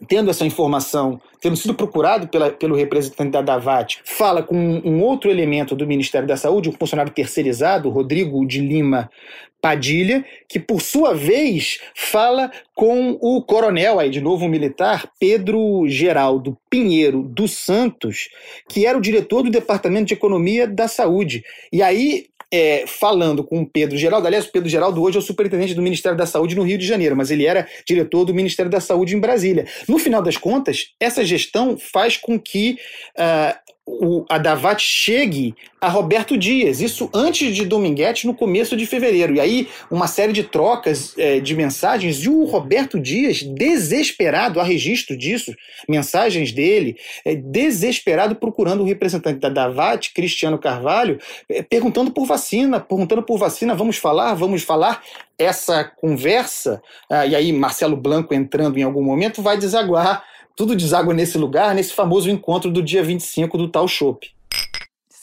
tendo 0.06 0.30
essa 0.30 0.44
informação, 0.44 1.20
tendo 1.42 1.56
sido 1.56 1.74
procurado 1.74 2.28
pela, 2.28 2.50
pelo 2.50 2.76
representante 2.76 3.32
da 3.32 3.42
Davat, 3.42 3.98
fala 4.04 4.44
com 4.44 4.56
um 4.56 5.02
outro 5.02 5.28
elemento 5.28 5.74
do 5.74 5.86
Ministério 5.86 6.26
da 6.26 6.36
Saúde, 6.36 6.68
um 6.68 6.72
funcionário 6.72 7.12
terceirizado, 7.12 7.90
Rodrigo 7.90 8.46
de 8.46 8.60
Lima 8.60 9.10
Padilha, 9.60 10.24
que 10.48 10.58
por 10.58 10.80
sua 10.80 11.14
vez 11.14 11.80
fala 11.94 12.50
com 12.74 13.18
o 13.20 13.42
coronel, 13.42 13.98
aí 13.98 14.08
de 14.08 14.20
novo 14.20 14.46
um 14.46 14.48
militar, 14.48 15.08
Pedro 15.20 15.84
Geraldo 15.88 16.56
Pinheiro 16.70 17.22
dos 17.22 17.52
Santos, 17.52 18.28
que 18.68 18.86
era 18.86 18.96
o 18.96 19.00
diretor 19.00 19.42
do 19.42 19.50
Departamento 19.50 20.06
de 20.06 20.14
Economia 20.14 20.66
da 20.66 20.88
Saúde. 20.88 21.44
E 21.72 21.82
aí 21.82 22.26
é, 22.52 22.84
falando 22.86 23.42
com 23.42 23.62
o 23.62 23.66
Pedro 23.66 23.96
Geraldo, 23.96 24.26
aliás, 24.26 24.44
o 24.44 24.52
Pedro 24.52 24.68
Geraldo 24.68 25.02
hoje 25.02 25.16
é 25.16 25.20
o 25.20 25.22
superintendente 25.22 25.74
do 25.74 25.80
Ministério 25.80 26.18
da 26.18 26.26
Saúde 26.26 26.54
no 26.54 26.62
Rio 26.62 26.76
de 26.76 26.86
Janeiro, 26.86 27.16
mas 27.16 27.30
ele 27.30 27.46
era 27.46 27.66
diretor 27.86 28.26
do 28.26 28.34
Ministério 28.34 28.70
da 28.70 28.80
Saúde 28.80 29.16
em 29.16 29.20
Brasília. 29.20 29.66
No 29.88 29.98
final 29.98 30.22
das 30.22 30.36
contas, 30.36 30.92
essa 31.00 31.24
gestão 31.24 31.78
faz 31.78 32.18
com 32.18 32.38
que 32.38 32.78
uh, 33.16 33.72
o, 33.84 34.24
a 34.28 34.78
chegue 34.78 35.54
a 35.80 35.88
Roberto 35.88 36.38
Dias, 36.38 36.80
isso 36.80 37.10
antes 37.12 37.54
de 37.54 37.66
Dominguete, 37.66 38.28
no 38.28 38.34
começo 38.34 38.76
de 38.76 38.86
fevereiro. 38.86 39.34
E 39.34 39.40
aí, 39.40 39.68
uma 39.90 40.06
série 40.06 40.32
de 40.32 40.44
trocas 40.44 41.14
é, 41.18 41.40
de 41.40 41.56
mensagens, 41.56 42.18
e 42.18 42.28
o 42.28 42.44
Roberto 42.44 43.00
Dias, 43.00 43.42
desesperado, 43.42 44.60
há 44.60 44.62
registro 44.62 45.16
disso, 45.16 45.52
mensagens 45.88 46.52
dele, 46.52 46.96
é, 47.24 47.34
desesperado 47.34 48.36
procurando 48.36 48.82
o 48.82 48.86
representante 48.86 49.40
da 49.40 49.48
Davat, 49.48 50.12
Cristiano 50.14 50.58
Carvalho, 50.58 51.18
é, 51.48 51.62
perguntando 51.62 52.12
por 52.12 52.24
vacina, 52.24 52.78
perguntando 52.78 53.24
por 53.24 53.36
vacina, 53.36 53.74
vamos 53.74 53.96
falar, 53.96 54.34
vamos 54.34 54.62
falar. 54.62 55.02
Essa 55.36 55.82
conversa, 55.82 56.80
ah, 57.10 57.26
e 57.26 57.34
aí 57.34 57.52
Marcelo 57.52 57.96
Blanco 57.96 58.32
entrando 58.32 58.78
em 58.78 58.84
algum 58.84 59.02
momento, 59.02 59.42
vai 59.42 59.58
desaguar 59.58 60.22
tudo 60.56 60.76
deságua 60.76 61.14
nesse 61.14 61.38
lugar, 61.38 61.74
nesse 61.74 61.92
famoso 61.92 62.30
encontro 62.30 62.70
do 62.70 62.82
dia 62.82 63.02
25 63.02 63.56
do 63.58 63.68
tal 63.68 63.88
Chopp. 63.88 64.26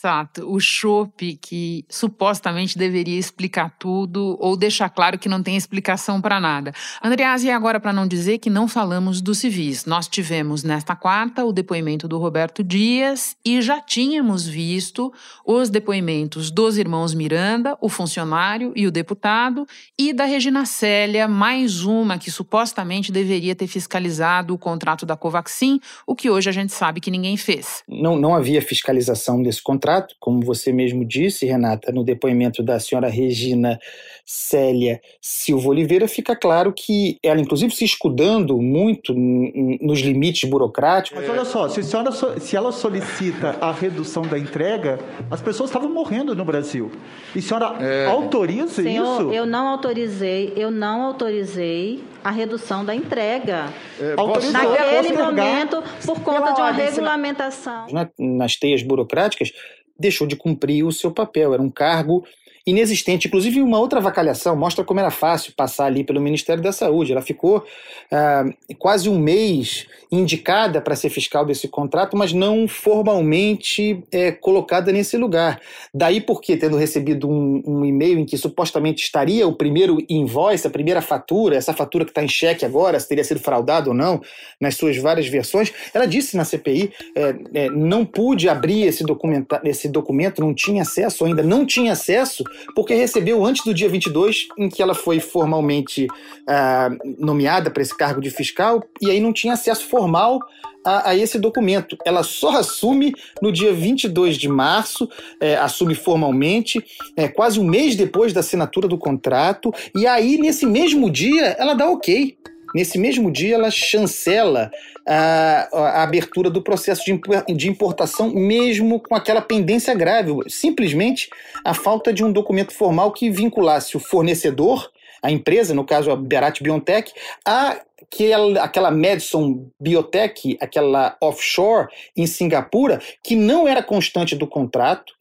Exato. 0.00 0.50
O 0.50 0.58
chope 0.58 1.36
que 1.36 1.84
supostamente 1.86 2.78
deveria 2.78 3.18
explicar 3.18 3.76
tudo 3.78 4.34
ou 4.40 4.56
deixar 4.56 4.88
claro 4.88 5.18
que 5.18 5.28
não 5.28 5.42
tem 5.42 5.56
explicação 5.56 6.22
para 6.22 6.40
nada. 6.40 6.72
Andreas, 7.04 7.44
e 7.44 7.50
agora 7.50 7.78
para 7.78 7.92
não 7.92 8.06
dizer 8.06 8.38
que 8.38 8.48
não 8.48 8.66
falamos 8.66 9.20
dos 9.20 9.36
civis. 9.36 9.84
Nós 9.84 10.08
tivemos 10.08 10.64
nesta 10.64 10.96
quarta 10.96 11.44
o 11.44 11.52
depoimento 11.52 12.08
do 12.08 12.16
Roberto 12.16 12.64
Dias 12.64 13.36
e 13.44 13.60
já 13.60 13.78
tínhamos 13.78 14.46
visto 14.46 15.12
os 15.44 15.68
depoimentos 15.68 16.50
dos 16.50 16.78
irmãos 16.78 17.12
Miranda, 17.12 17.76
o 17.78 17.90
funcionário 17.90 18.72
e 18.74 18.86
o 18.86 18.90
deputado, 18.90 19.66
e 19.98 20.14
da 20.14 20.24
Regina 20.24 20.64
Célia, 20.64 21.28
mais 21.28 21.84
uma 21.84 22.16
que 22.16 22.30
supostamente 22.30 23.12
deveria 23.12 23.54
ter 23.54 23.66
fiscalizado 23.66 24.54
o 24.54 24.58
contrato 24.58 25.04
da 25.04 25.14
Covaxin, 25.14 25.78
o 26.06 26.16
que 26.16 26.30
hoje 26.30 26.48
a 26.48 26.52
gente 26.52 26.72
sabe 26.72 27.02
que 27.02 27.10
ninguém 27.10 27.36
fez. 27.36 27.82
Não, 27.86 28.16
não 28.16 28.34
havia 28.34 28.62
fiscalização 28.62 29.42
desse 29.42 29.62
contrato 29.62 29.89
contrato, 29.90 30.14
como 30.20 30.40
você 30.40 30.72
mesmo 30.72 31.04
disse, 31.04 31.46
Renata, 31.46 31.90
no 31.92 32.04
depoimento 32.04 32.62
da 32.62 32.78
senhora 32.78 33.08
Regina 33.08 33.78
Célia 34.24 35.00
Silva 35.20 35.68
Oliveira, 35.68 36.06
fica 36.06 36.36
claro 36.36 36.72
que 36.72 37.18
ela, 37.22 37.40
inclusive, 37.40 37.74
se 37.74 37.84
escudando 37.84 38.58
muito 38.58 39.12
nos 39.12 40.00
limites 40.00 40.48
burocráticos. 40.48 41.20
Mas 41.20 41.30
olha 41.30 41.44
só, 41.44 41.68
se, 41.68 41.82
senhora, 41.82 42.12
se 42.12 42.56
ela 42.56 42.70
solicita 42.70 43.56
a 43.60 43.72
redução 43.72 44.22
da 44.22 44.38
entrega, 44.38 45.00
as 45.30 45.40
pessoas 45.40 45.70
estavam 45.70 45.92
morrendo 45.92 46.34
no 46.34 46.44
Brasil. 46.44 46.90
E 47.34 47.40
a 47.40 47.42
senhora 47.42 47.76
é. 47.80 48.06
autoriza 48.06 48.82
Senhor, 48.82 49.20
isso? 49.22 49.32
Eu 49.32 49.46
não 49.46 49.66
autorizei, 49.66 50.52
eu 50.56 50.70
não 50.70 51.02
autorizei 51.02 52.00
a 52.22 52.30
redução 52.30 52.84
da 52.84 52.94
entrega. 52.94 53.68
É, 53.98 54.14
Naquele 54.52 55.12
momento, 55.16 55.82
por 56.04 56.20
conta 56.20 56.52
de 56.52 56.60
uma 56.60 56.70
regulamentação. 56.70 57.86
nas 58.18 58.56
teias 58.56 58.82
burocráticas, 58.82 59.52
deixou 60.00 60.26
de 60.26 60.34
cumprir 60.34 60.82
o 60.82 60.92
seu 60.92 61.12
papel. 61.12 61.52
Era 61.52 61.62
um 61.62 61.70
cargo 61.70 62.24
inexistente. 62.70 63.28
Inclusive, 63.28 63.60
uma 63.60 63.78
outra 63.78 63.98
avacalhação 63.98 64.56
mostra 64.56 64.84
como 64.84 65.00
era 65.00 65.10
fácil 65.10 65.52
passar 65.56 65.86
ali 65.86 66.04
pelo 66.04 66.20
Ministério 66.20 66.62
da 66.62 66.72
Saúde. 66.72 67.12
Ela 67.12 67.22
ficou 67.22 67.64
ah, 68.10 68.44
quase 68.78 69.08
um 69.08 69.18
mês 69.18 69.86
indicada 70.10 70.80
para 70.80 70.96
ser 70.96 71.08
fiscal 71.08 71.44
desse 71.44 71.68
contrato, 71.68 72.16
mas 72.16 72.32
não 72.32 72.66
formalmente 72.66 74.02
é, 74.10 74.32
colocada 74.32 74.90
nesse 74.90 75.16
lugar. 75.16 75.60
Daí 75.94 76.20
porque, 76.20 76.56
tendo 76.56 76.76
recebido 76.76 77.28
um, 77.28 77.62
um 77.64 77.84
e-mail 77.84 78.18
em 78.18 78.24
que 78.24 78.36
supostamente 78.36 79.04
estaria 79.04 79.46
o 79.46 79.52
primeiro 79.52 79.98
invoice, 80.08 80.66
a 80.66 80.70
primeira 80.70 81.00
fatura, 81.00 81.56
essa 81.56 81.72
fatura 81.72 82.04
que 82.04 82.10
está 82.10 82.22
em 82.22 82.28
xeque 82.28 82.64
agora, 82.64 82.98
se 82.98 83.08
teria 83.08 83.22
sido 83.22 83.40
fraudado 83.40 83.90
ou 83.90 83.94
não, 83.94 84.20
nas 84.60 84.76
suas 84.76 84.96
várias 84.96 85.28
versões, 85.28 85.72
ela 85.94 86.06
disse 86.06 86.36
na 86.36 86.44
CPI, 86.44 86.92
é, 87.14 87.34
é, 87.54 87.70
não 87.70 88.04
pude 88.04 88.48
abrir 88.48 88.86
esse, 88.86 89.04
documenta 89.04 89.60
esse 89.64 89.88
documento, 89.88 90.40
não 90.40 90.52
tinha 90.52 90.82
acesso 90.82 91.24
ainda, 91.24 91.42
não 91.42 91.64
tinha 91.64 91.92
acesso 91.92 92.42
porque 92.74 92.94
recebeu 92.94 93.44
antes 93.44 93.64
do 93.64 93.74
dia 93.74 93.88
22, 93.88 94.48
em 94.58 94.68
que 94.68 94.82
ela 94.82 94.94
foi 94.94 95.20
formalmente 95.20 96.06
uh, 96.06 97.14
nomeada 97.18 97.70
para 97.70 97.82
esse 97.82 97.96
cargo 97.96 98.20
de 98.20 98.30
fiscal, 98.30 98.82
e 99.00 99.10
aí 99.10 99.20
não 99.20 99.32
tinha 99.32 99.54
acesso 99.54 99.86
formal 99.86 100.40
a, 100.84 101.10
a, 101.10 101.16
esse 101.16 101.38
documento. 101.38 101.96
Ela 102.04 102.22
só 102.22 102.58
assume 102.58 103.14
no 103.40 103.52
dia 103.52 103.72
22 103.72 104.36
de 104.36 104.48
março, 104.48 105.08
é, 105.40 105.56
assume 105.56 105.94
formalmente, 105.94 106.84
é, 107.16 107.28
quase 107.28 107.60
um 107.60 107.64
mês 107.64 107.96
depois 107.96 108.32
da 108.32 108.40
assinatura 108.40 108.88
do 108.88 108.98
contrato, 108.98 109.72
e 109.94 110.06
aí, 110.06 110.38
nesse 110.38 110.66
mesmo 110.66 111.10
dia, 111.10 111.56
ela 111.58 111.74
dá 111.74 111.88
ok. 111.88 112.36
Nesse 112.74 112.98
mesmo 112.98 113.30
dia, 113.30 113.56
ela 113.56 113.70
chancela 113.70 114.70
a, 115.06 115.68
a 115.72 116.02
abertura 116.02 116.48
do 116.48 116.62
processo 116.62 117.02
de, 117.04 117.68
importação, 117.68 118.30
mesmo 118.30 119.00
com 119.00 119.14
aquela 119.14 119.40
pendência 119.40 119.94
grave, 119.94 120.32
simplesmente 120.48 121.28
a 121.64 121.74
falta 121.74 122.12
de 122.12 122.24
um 122.24 122.32
documento 122.32 122.72
formal 122.72 123.12
que 123.12 123.30
vinculasse 123.30 123.96
o 123.96 124.00
fornecedor, 124.00 124.90
a 125.22 125.30
empresa, 125.30 125.74
no 125.74 125.84
caso 125.84 126.10
a 126.10 126.16
Berat 126.16 126.62
Biontech, 126.62 127.12
a 127.44 127.80
aquela, 128.10 128.62
aquela 128.62 128.90
Madison 128.90 129.68
Biotech, 129.78 130.56
aquela 130.60 131.16
offshore 131.20 131.88
em 132.16 132.26
Singapura, 132.26 133.00
que 133.22 133.36
não 133.36 133.68
era 133.68 133.82
constante 133.82 134.34
do 134.34 134.46
contrato, 134.46 135.12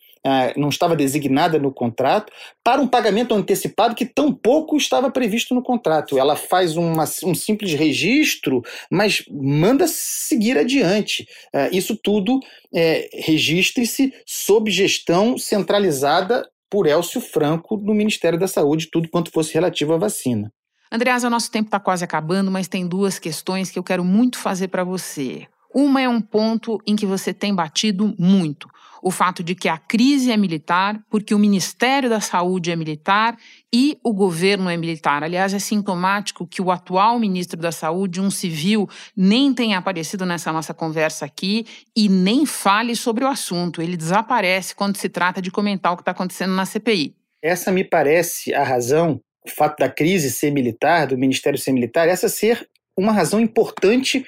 não 0.58 0.70
estava 0.70 0.96
designada 0.96 1.58
no 1.58 1.72
contrato, 1.72 2.32
para 2.64 2.82
um 2.82 2.88
pagamento 2.88 3.34
antecipado 3.34 3.96
que 3.96 4.06
tampouco 4.06 4.76
estava 4.78 5.10
previsto 5.10 5.56
no 5.56 5.62
contrato. 5.62 6.18
Ela 6.18 6.36
faz 6.36 6.76
uma, 6.76 7.06
um 7.24 7.34
simples 7.34 7.74
registro, 7.74 8.62
mas 8.92 9.24
manda 9.30 9.88
seguir 9.88 10.58
adiante. 10.58 11.28
Ah, 11.54 11.70
isso 11.72 11.96
tudo 11.96 12.40
é, 12.74 13.10
registre-se 13.14 14.14
sob 14.26 14.70
gestão 14.70 15.38
centralizada 15.38 16.48
por 16.70 16.86
Elcio 16.86 17.20
Franco 17.20 17.78
no 17.78 17.94
Ministério 17.94 18.38
da 18.38 18.48
Saúde, 18.48 18.90
tudo 18.92 19.10
quanto 19.10 19.32
fosse 19.32 19.54
relativo 19.54 19.94
à 19.94 19.98
vacina. 19.98 20.52
Andreasa, 20.92 21.28
o 21.28 21.30
nosso 21.30 21.52
tempo 21.52 21.68
está 21.68 21.80
quase 21.80 22.04
acabando, 22.04 22.50
mas 22.50 22.68
tem 22.68 22.88
duas 22.88 23.20
questões 23.20 23.70
que 23.70 23.78
eu 23.78 23.84
quero 23.84 24.04
muito 24.04 24.38
fazer 24.38 24.68
para 24.70 24.84
você. 24.84 25.48
Uma 25.74 26.02
é 26.02 26.10
um 26.10 26.22
ponto 26.22 26.80
em 26.86 26.96
que 26.96 27.06
você 27.06 27.34
tem 27.34 27.54
batido 27.54 28.16
muito 28.18 28.68
o 29.02 29.12
fato 29.12 29.44
de 29.44 29.56
que 29.56 29.68
a 29.68 29.78
crise 29.78 30.32
é 30.32 30.38
militar, 30.38 31.00
porque 31.10 31.34
o 31.34 31.40
Ministério 31.40 32.10
da 32.10 32.20
Saúde 32.20 32.72
é 32.72 32.76
militar 32.76 33.38
e 33.74 33.98
o 34.04 34.14
governo 34.14 34.70
é 34.70 34.78
militar. 34.78 35.24
Aliás, 35.24 35.54
é 35.54 35.60
sintomático 35.60 36.48
que 36.48 36.62
o 36.62 36.72
atual 36.72 37.20
ministro 37.20 37.60
da 37.60 37.72
Saúde, 37.72 38.22
um 38.22 38.32
civil, 38.32 38.88
nem 39.16 39.54
tenha 39.54 39.78
aparecido 39.78 40.26
nessa 40.26 40.52
nossa 40.52 40.74
conversa 40.74 41.26
aqui 41.26 41.66
e 41.96 42.10
nem 42.10 42.46
fale 42.46 42.96
sobre 42.96 43.24
o 43.24 43.28
assunto. 43.28 43.82
Ele 43.82 43.96
desaparece 43.96 44.76
quando 44.76 44.98
se 44.98 45.10
trata 45.10 45.42
de 45.42 45.52
comentar 45.52 45.94
o 45.94 45.96
que 45.96 46.02
está 46.02 46.12
acontecendo 46.12 46.54
na 46.54 46.66
CPI. 46.66 47.16
Essa 47.42 47.72
me 47.72 47.84
parece 47.84 48.54
a 48.54 48.64
razão, 48.64 49.22
o 49.46 49.50
fato 49.50 49.80
da 49.80 49.90
crise 49.90 50.30
ser 50.30 50.52
militar, 50.52 51.08
do 51.08 51.18
Ministério 51.18 51.58
ser 51.58 51.72
militar, 51.72 52.08
essa 52.08 52.28
ser 52.28 52.68
uma 52.98 53.14
razão 53.14 53.40
importante 53.40 54.26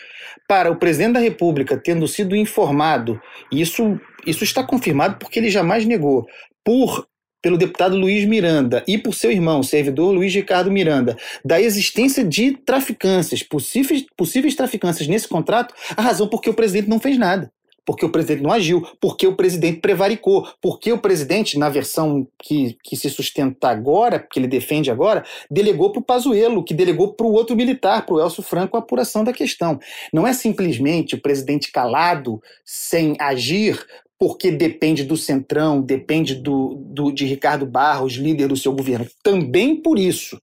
para 0.48 0.72
o 0.72 0.76
presidente 0.76 1.14
da 1.14 1.20
República, 1.20 1.78
tendo 1.78 2.08
sido 2.08 2.36
informado, 2.36 3.22
e 3.52 3.62
isso, 3.62 4.00
isso 4.26 4.44
está 4.44 4.64
confirmado 4.64 5.18
porque 5.18 5.40
ele 5.40 5.50
jamais 5.50 5.86
negou, 5.86 6.28
por 6.64 7.08
pelo 7.42 7.58
deputado 7.58 7.98
Luiz 7.98 8.24
Miranda 8.26 8.84
e 8.88 8.98
por 8.98 9.16
seu 9.16 9.32
irmão, 9.32 9.64
servidor 9.64 10.12
Luiz 10.12 10.34
Ricardo 10.34 10.72
Miranda, 10.72 11.18
da 11.44 11.60
existência 11.60 12.24
de 12.24 12.52
traficâncias, 12.52 13.42
possíveis, 13.42 14.06
possíveis 14.16 14.54
traficâncias 14.54 15.08
nesse 15.08 15.28
contrato, 15.28 15.74
a 15.98 16.02
razão 16.02 16.28
por 16.28 16.40
que 16.40 16.50
o 16.50 16.54
presidente 16.54 16.88
não 16.90 17.00
fez 17.00 17.18
nada 17.18 17.52
porque 17.86 18.06
o 18.06 18.10
presidente 18.10 18.44
não 18.44 18.52
agiu, 18.52 18.88
porque 19.00 19.26
o 19.28 19.36
presidente 19.36 19.80
prevaricou, 19.80 20.48
porque 20.62 20.92
o 20.92 20.98
presidente, 20.98 21.58
na 21.58 21.70
versão 21.70 22.28
que, 22.38 22.78
que 22.84 22.96
se 22.96 23.10
sustenta 23.10 23.70
agora, 23.70 24.20
que 24.20 24.40
ele 24.40 24.48
defende 24.48 24.92
agora, 24.92 25.24
delegou 25.50 25.92
para 25.92 26.00
o 26.00 26.04
Pazuello, 26.04 26.64
que 26.64 26.74
delegou 26.74 27.14
para 27.14 27.26
o 27.26 27.34
outro 27.34 27.56
militar, 27.56 28.06
para 28.06 28.16
o 28.16 28.22
Elcio 28.22 28.44
Franco, 28.44 28.78
a 28.78 28.80
apuração 28.80 29.24
da 29.24 29.34
questão. 29.34 29.80
Não 30.14 30.28
é 30.28 30.34
simplesmente 30.34 31.16
o 31.16 31.22
presidente 31.22 31.72
calado, 31.72 32.42
sem 32.64 33.16
agir, 33.20 33.84
porque 34.20 34.52
depende 34.52 35.04
do 35.04 35.18
Centrão, 35.18 35.82
depende 35.82 36.36
do, 36.36 36.76
do, 36.76 37.12
de 37.12 37.26
Ricardo 37.26 37.66
Barros, 37.66 38.14
líder 38.14 38.48
do 38.48 38.56
seu 38.56 38.72
governo. 38.72 39.08
Também 39.24 39.76
por 39.76 39.98
isso. 39.98 40.40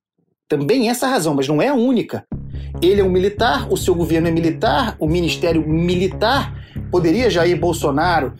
Também 0.49 0.89
essa 0.89 1.07
razão, 1.07 1.35
mas 1.35 1.47
não 1.47 1.63
é 1.63 1.69
a 1.69 1.75
única. 1.75 2.27
Ele 2.83 3.01
é 3.01 3.05
um 3.05 3.11
militar, 3.11 3.71
o 3.71 3.77
seu 3.77 3.95
governo 3.95 4.27
é 4.27 4.31
militar, 4.31 4.97
o 4.99 5.07
ministério 5.07 5.67
militar 5.69 6.59
Poderia 6.91 7.31
Jair 7.31 7.59
Bolsonaro, 7.59 8.33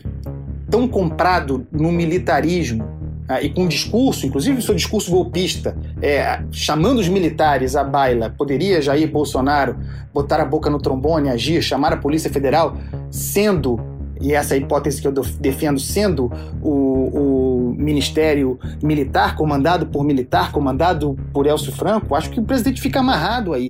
tão 0.71 0.87
comprado 0.87 1.67
no 1.73 1.91
militarismo 1.91 2.99
ah, 3.29 3.43
e 3.43 3.51
com 3.51 3.65
um 3.65 3.69
discurso, 3.69 4.27
inclusive 4.27 4.63
seu 4.63 4.75
discurso 4.75 5.11
golpista, 5.11 5.77
é, 6.01 6.41
chamando 6.51 6.99
os 6.99 7.09
militares 7.09 7.77
à 7.77 7.85
baila, 7.85 8.31
poderia 8.31 8.81
Jair 8.81 9.11
Bolsonaro 9.11 9.77
botar 10.15 10.41
a 10.41 10.47
boca 10.47 10.71
no 10.71 10.79
trombone, 10.79 11.29
agir, 11.29 11.63
chamar 11.63 11.93
a 11.93 11.97
Polícia 11.99 12.31
Federal, 12.31 12.79
sendo, 13.11 13.79
e 14.19 14.33
essa 14.33 14.55
é 14.55 14.59
a 14.59 14.61
hipótese 14.61 15.03
que 15.03 15.07
eu 15.07 15.13
defendo, 15.13 15.79
sendo 15.79 16.33
o, 16.63 17.73
o 17.73 17.75
Ministério 17.77 18.59
Militar, 18.83 19.37
comandado 19.37 19.87
por 19.87 20.03
militar, 20.05 20.51
comandado 20.51 21.15
por 21.31 21.47
Elcio 21.47 21.71
Franco? 21.71 22.15
Acho 22.15 22.31
que 22.31 22.41
o 22.41 22.43
presidente 22.43 22.81
fica 22.81 23.01
amarrado 23.01 23.53
aí. 23.53 23.69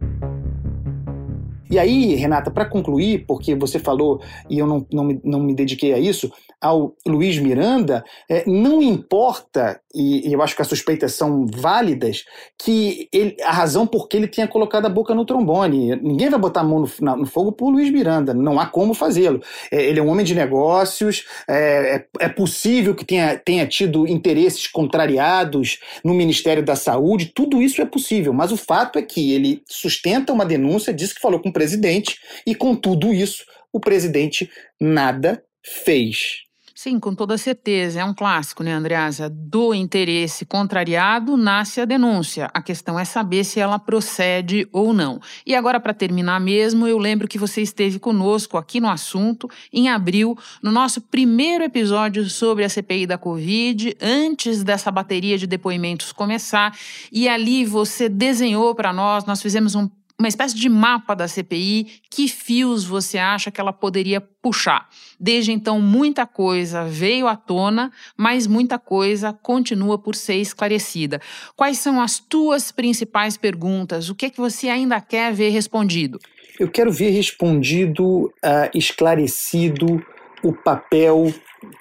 E 1.70 1.78
aí, 1.78 2.14
Renata, 2.14 2.50
para 2.50 2.64
concluir, 2.64 3.24
porque 3.26 3.54
você 3.54 3.78
falou, 3.78 4.20
e 4.48 4.58
eu 4.58 4.66
não, 4.66 4.86
não, 4.92 5.04
me, 5.04 5.20
não 5.24 5.40
me 5.40 5.54
dediquei 5.54 5.92
a 5.92 5.98
isso, 5.98 6.32
ao 6.60 6.96
Luiz 7.06 7.38
Miranda, 7.38 8.04
é, 8.28 8.44
não 8.46 8.82
importa, 8.82 9.80
e, 9.94 10.28
e, 10.28 10.32
eu 10.32 10.42
acho 10.42 10.56
que 10.56 10.62
as 10.62 10.68
suspeitas 10.68 11.14
são 11.14 11.46
válidas, 11.46 12.24
que 12.58 13.08
ele, 13.12 13.36
a 13.42 13.52
razão 13.52 13.86
por 13.86 14.08
que 14.08 14.16
ele 14.16 14.26
tenha 14.26 14.48
colocado 14.48 14.86
a 14.86 14.88
boca 14.88 15.14
no 15.14 15.24
trombone. 15.24 15.96
Ninguém 15.96 16.28
vai 16.28 16.38
botar 16.38 16.60
a 16.60 16.64
mão 16.64 16.80
no, 16.80 17.16
no 17.16 17.26
fogo 17.26 17.52
por 17.52 17.70
Luiz 17.70 17.90
Miranda, 17.90 18.34
não 18.34 18.58
há 18.58 18.66
como 18.66 18.92
fazê-lo. 18.92 19.40
É, 19.70 19.84
ele 19.84 20.00
é 20.00 20.02
um 20.02 20.08
homem 20.08 20.24
de 20.24 20.34
negócios, 20.34 21.24
é, 21.48 22.06
é, 22.20 22.24
é 22.24 22.28
possível 22.28 22.94
que 22.94 23.04
tenha, 23.04 23.38
tenha 23.38 23.66
tido 23.66 24.06
interesses 24.06 24.66
contrariados 24.66 25.78
no 26.04 26.12
Ministério 26.12 26.64
da 26.64 26.74
Saúde, 26.74 27.32
tudo 27.34 27.62
isso 27.62 27.80
é 27.80 27.86
possível, 27.86 28.32
mas 28.32 28.50
o 28.50 28.56
fato 28.56 28.98
é 28.98 29.02
que 29.02 29.32
ele 29.32 29.62
sustenta 29.66 30.32
uma 30.32 30.44
denúncia, 30.44 30.92
diz 30.92 31.12
que 31.12 31.20
falou 31.20 31.40
com 31.40 31.50
o 31.50 31.52
presidente, 31.52 32.18
e 32.44 32.54
com 32.54 32.74
tudo 32.74 33.12
isso, 33.12 33.44
o 33.72 33.78
presidente 33.78 34.50
nada 34.80 35.42
fez. 35.62 36.47
Sim, 36.80 37.00
com 37.00 37.12
toda 37.12 37.36
certeza. 37.36 37.98
É 37.98 38.04
um 38.04 38.14
clássico, 38.14 38.62
né, 38.62 38.72
Andreasa? 38.72 39.28
Do 39.28 39.74
interesse 39.74 40.46
contrariado 40.46 41.36
nasce 41.36 41.80
a 41.80 41.84
denúncia. 41.84 42.48
A 42.54 42.62
questão 42.62 42.96
é 42.96 43.04
saber 43.04 43.42
se 43.42 43.58
ela 43.58 43.80
procede 43.80 44.68
ou 44.70 44.94
não. 44.94 45.20
E 45.44 45.56
agora, 45.56 45.80
para 45.80 45.92
terminar 45.92 46.38
mesmo, 46.40 46.86
eu 46.86 46.96
lembro 46.96 47.26
que 47.26 47.36
você 47.36 47.62
esteve 47.62 47.98
conosco 47.98 48.56
aqui 48.56 48.78
no 48.78 48.88
assunto 48.88 49.50
em 49.72 49.88
abril, 49.88 50.38
no 50.62 50.70
nosso 50.70 51.00
primeiro 51.00 51.64
episódio 51.64 52.30
sobre 52.30 52.62
a 52.62 52.68
CPI 52.68 53.08
da 53.08 53.18
Covid, 53.18 53.96
antes 54.00 54.62
dessa 54.62 54.88
bateria 54.92 55.36
de 55.36 55.48
depoimentos 55.48 56.12
começar. 56.12 56.78
E 57.10 57.28
ali 57.28 57.64
você 57.64 58.08
desenhou 58.08 58.72
para 58.72 58.92
nós, 58.92 59.24
nós 59.24 59.42
fizemos 59.42 59.74
um 59.74 59.90
uma 60.18 60.28
espécie 60.28 60.56
de 60.56 60.68
mapa 60.68 61.14
da 61.14 61.28
CPI, 61.28 62.00
que 62.10 62.26
fios 62.26 62.84
você 62.84 63.18
acha 63.18 63.52
que 63.52 63.60
ela 63.60 63.72
poderia 63.72 64.20
puxar? 64.20 64.88
Desde 65.18 65.52
então, 65.52 65.80
muita 65.80 66.26
coisa 66.26 66.84
veio 66.84 67.28
à 67.28 67.36
tona, 67.36 67.92
mas 68.16 68.46
muita 68.46 68.78
coisa 68.80 69.32
continua 69.32 69.96
por 69.96 70.16
ser 70.16 70.36
esclarecida. 70.36 71.20
Quais 71.54 71.78
são 71.78 72.00
as 72.00 72.18
tuas 72.18 72.72
principais 72.72 73.36
perguntas? 73.36 74.10
O 74.10 74.14
que 74.14 74.26
é 74.26 74.30
que 74.30 74.38
você 74.40 74.68
ainda 74.68 75.00
quer 75.00 75.32
ver 75.32 75.50
respondido? 75.50 76.18
Eu 76.58 76.68
quero 76.68 76.90
ver 76.90 77.10
respondido, 77.10 78.24
uh, 78.26 78.68
esclarecido 78.74 80.04
o 80.42 80.52
papel, 80.52 81.32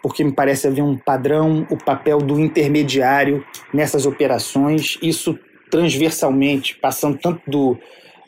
porque 0.03 0.23
me 0.23 0.31
parece 0.31 0.67
haver 0.67 0.83
um 0.83 0.95
padrão, 0.95 1.65
o 1.71 1.77
papel 1.77 2.19
do 2.19 2.39
intermediário 2.39 3.43
nessas 3.73 4.05
operações, 4.05 4.99
isso 5.01 5.37
transversalmente, 5.71 6.75
passando 6.75 7.17
tanto 7.17 7.41
do 7.49 7.77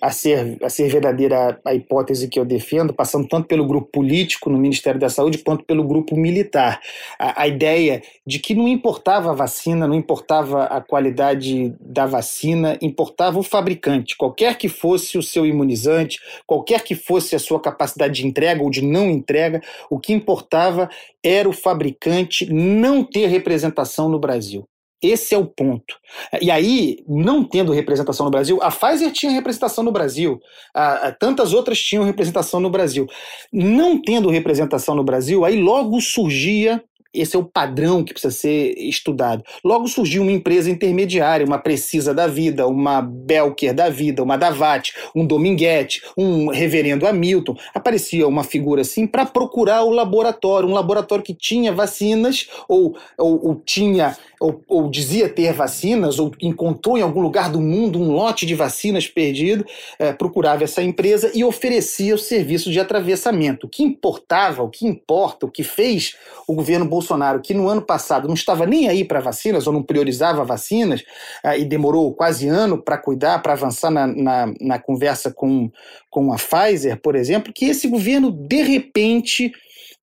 a 0.02 0.12
ser, 0.12 0.58
a 0.64 0.70
ser 0.70 0.90
verdadeira 0.90 1.60
a 1.66 1.74
hipótese 1.74 2.28
que 2.28 2.40
eu 2.40 2.46
defendo, 2.46 2.94
passando 2.94 3.28
tanto 3.28 3.48
pelo 3.48 3.66
grupo 3.66 3.90
político 3.92 4.50
no 4.50 4.58
Ministério 4.58 5.00
da 5.00 5.10
Saúde 5.10 5.40
quanto 5.40 5.64
pelo 5.64 5.84
grupo 5.84 6.16
militar. 6.16 6.80
A, 7.18 7.44
a, 7.44 7.48
ideia 7.48 8.02
de 8.26 8.40
que 8.40 8.56
não 8.56 8.68
importava 8.68 9.32
a 9.32 9.36
vacina, 9.36 9.88
não 9.88 9.96
importava 9.96 10.66
a 10.66 10.82
qualidade 10.82 11.74
da 11.80 12.06
vacina, 12.06 12.78
importava 12.82 13.40
o 13.40 13.44
fabricante, 13.44 14.16
qualquer 14.16 14.58
que 14.58 14.70
fosse 14.70 15.18
o 15.18 15.24
seu 15.24 15.46
imunizante, 15.46 16.20
qualquer 16.46 16.84
que 16.84 16.96
fosse 16.96 17.36
a 17.36 17.40
sua 17.40 17.60
capacidade 17.60 18.22
de 18.22 18.28
entrega 18.28 18.64
ou 18.64 18.70
de 18.70 18.82
não 18.82 19.10
entrega, 19.10 19.62
o 19.90 20.00
que 20.00 20.14
importava 20.14 20.90
era 21.24 21.48
o 21.48 21.54
fabricante 21.54 22.52
não 22.52 23.04
ter 23.04 23.28
representação 23.28 24.08
no 24.10 24.20
Brasil. 24.20 24.68
Esse 25.02 25.34
é 25.34 25.38
o 25.38 25.46
ponto. 25.46 25.96
E 26.42 26.52
aí, 26.52 27.04
não 27.08 27.44
tendo 27.44 27.72
representação 27.72 28.26
no 28.26 28.32
Brasil, 28.32 28.60
a 28.62 28.70
Pfizer 28.70 29.12
tinha 29.12 29.32
representação 29.32 29.84
no 29.84 29.92
Brasil, 29.92 30.42
a, 30.74 31.08
a, 31.08 31.12
tantas 31.12 31.54
outras 31.54 31.80
tinham 31.80 32.04
representação 32.04 32.60
no 32.60 32.70
Brasil. 32.70 33.08
Não 33.52 34.02
tendo 34.02 34.30
representação 34.30 34.96
no 34.96 35.04
Brasil, 35.04 35.46
aí 35.46 35.62
logo 35.62 36.02
surgia 36.02 36.84
esse 37.14 37.36
é 37.36 37.40
o 37.40 37.44
padrão 37.44 38.04
que 38.04 38.14
precisa 38.14 38.34
ser 38.34 38.74
estudado. 38.78 39.44
Logo 39.64 39.88
surgiu 39.88 40.22
uma 40.22 40.32
empresa 40.32 40.70
intermediária, 40.70 41.46
uma 41.46 41.58
Precisa 41.58 42.14
da 42.14 42.28
Vida, 42.28 42.68
uma 42.68 43.02
Belker 43.02 43.74
da 43.74 43.90
Vida, 43.90 44.22
uma 44.22 44.38
Davat, 44.38 44.92
um 45.16 45.26
Dominguete, 45.26 46.02
um 46.18 46.50
Reverendo 46.50 47.08
Hamilton. 47.08 47.56
Aparecia 47.74 48.28
uma 48.28 48.44
figura 48.44 48.82
assim 48.82 49.08
para 49.08 49.26
procurar 49.26 49.84
o 49.84 49.90
laboratório, 49.90 50.70
um 50.70 50.74
laboratório 50.74 51.24
que 51.24 51.34
tinha 51.34 51.74
vacinas 51.74 52.48
ou, 52.68 52.96
ou, 53.18 53.48
ou 53.48 53.56
tinha 53.56 54.16
ou, 54.40 54.64
ou, 54.68 54.90
dizia 54.90 55.28
ter 55.28 55.52
vacinas, 55.52 56.18
ou 56.18 56.32
encontrou 56.42 56.98
em 56.98 57.02
algum 57.02 57.20
lugar 57.20 57.52
do 57.52 57.60
mundo 57.60 58.00
um 58.00 58.12
lote 58.12 58.46
de 58.46 58.56
vacinas 58.56 59.08
perdido, 59.08 59.66
é, 60.00 60.14
procurava 60.14 60.64
essa 60.64 60.82
empresa 60.82 61.30
e 61.36 61.44
oferecia 61.44 62.16
o 62.16 62.18
serviço 62.18 62.72
de 62.72 62.80
atravessamento. 62.80 63.68
O 63.68 63.70
que 63.70 63.84
importava, 63.84 64.64
o 64.64 64.70
que 64.70 64.88
importa, 64.88 65.46
o 65.46 65.52
que 65.52 65.64
fez 65.64 66.16
o 66.48 66.54
governo 66.54 66.86
Bolsonaro, 66.86 66.99
que 67.42 67.54
no 67.54 67.68
ano 67.68 67.82
passado 67.82 68.28
não 68.28 68.36
estava 68.36 68.66
nem 68.66 68.88
aí 68.88 69.04
para 69.04 69.20
vacinas, 69.20 69.68
ou 69.68 69.74
não 69.74 69.84
priorizava 69.84 70.44
vacinas, 70.44 71.04
é, 71.44 71.60
e 71.60 71.66
demorou 71.66 72.14
quase 72.14 72.48
ano 72.48 72.82
para 72.82 72.98
cuidar, 72.98 73.42
para 73.42 73.54
avançar 73.54 73.92
na, 73.92 74.08
na, 74.08 74.54
na 74.60 74.80
conversa 74.80 75.32
com, 75.32 75.72
com 76.10 76.32
a 76.34 76.38
Pfizer, 76.38 77.00
por 77.02 77.16
exemplo, 77.16 77.54
que 77.54 77.66
esse 77.66 77.88
governo, 77.88 78.32
de 78.32 78.62
repente, 78.62 79.52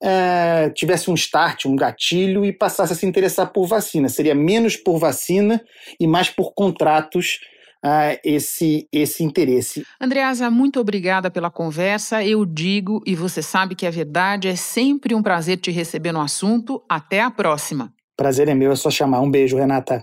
é, 0.02 0.70
tivesse 0.74 1.10
um 1.10 1.14
start, 1.14 1.66
um 1.66 1.76
gatilho 1.76 2.44
e 2.44 2.52
passasse 2.52 2.92
a 2.92 2.96
se 2.96 3.06
interessar 3.06 3.52
por 3.52 3.66
vacina. 3.66 4.08
Seria 4.08 4.34
menos 4.34 4.76
por 4.76 4.98
vacina 4.98 5.62
e 5.98 6.06
mais 6.06 6.28
por 6.28 6.52
contratos 6.52 7.40
uh, 7.86 8.18
esse, 8.24 8.88
esse 8.92 9.22
interesse. 9.22 9.86
Andreasa, 10.00 10.50
muito 10.50 10.80
obrigada 10.80 11.30
pela 11.30 11.50
conversa. 11.50 12.24
Eu 12.24 12.44
digo, 12.44 13.02
e 13.06 13.14
você 13.14 13.40
sabe 13.40 13.74
que 13.74 13.86
é 13.86 13.90
verdade, 13.90 14.48
é 14.48 14.56
sempre 14.56 15.14
um 15.14 15.22
prazer 15.22 15.58
te 15.58 15.70
receber 15.70 16.12
no 16.12 16.20
assunto. 16.20 16.82
Até 16.88 17.20
a 17.20 17.30
próxima. 17.30 17.92
Prazer 18.16 18.48
é 18.48 18.54
meu, 18.54 18.72
é 18.72 18.76
só 18.76 18.90
chamar. 18.90 19.20
Um 19.20 19.30
beijo, 19.30 19.56
Renata. 19.56 20.02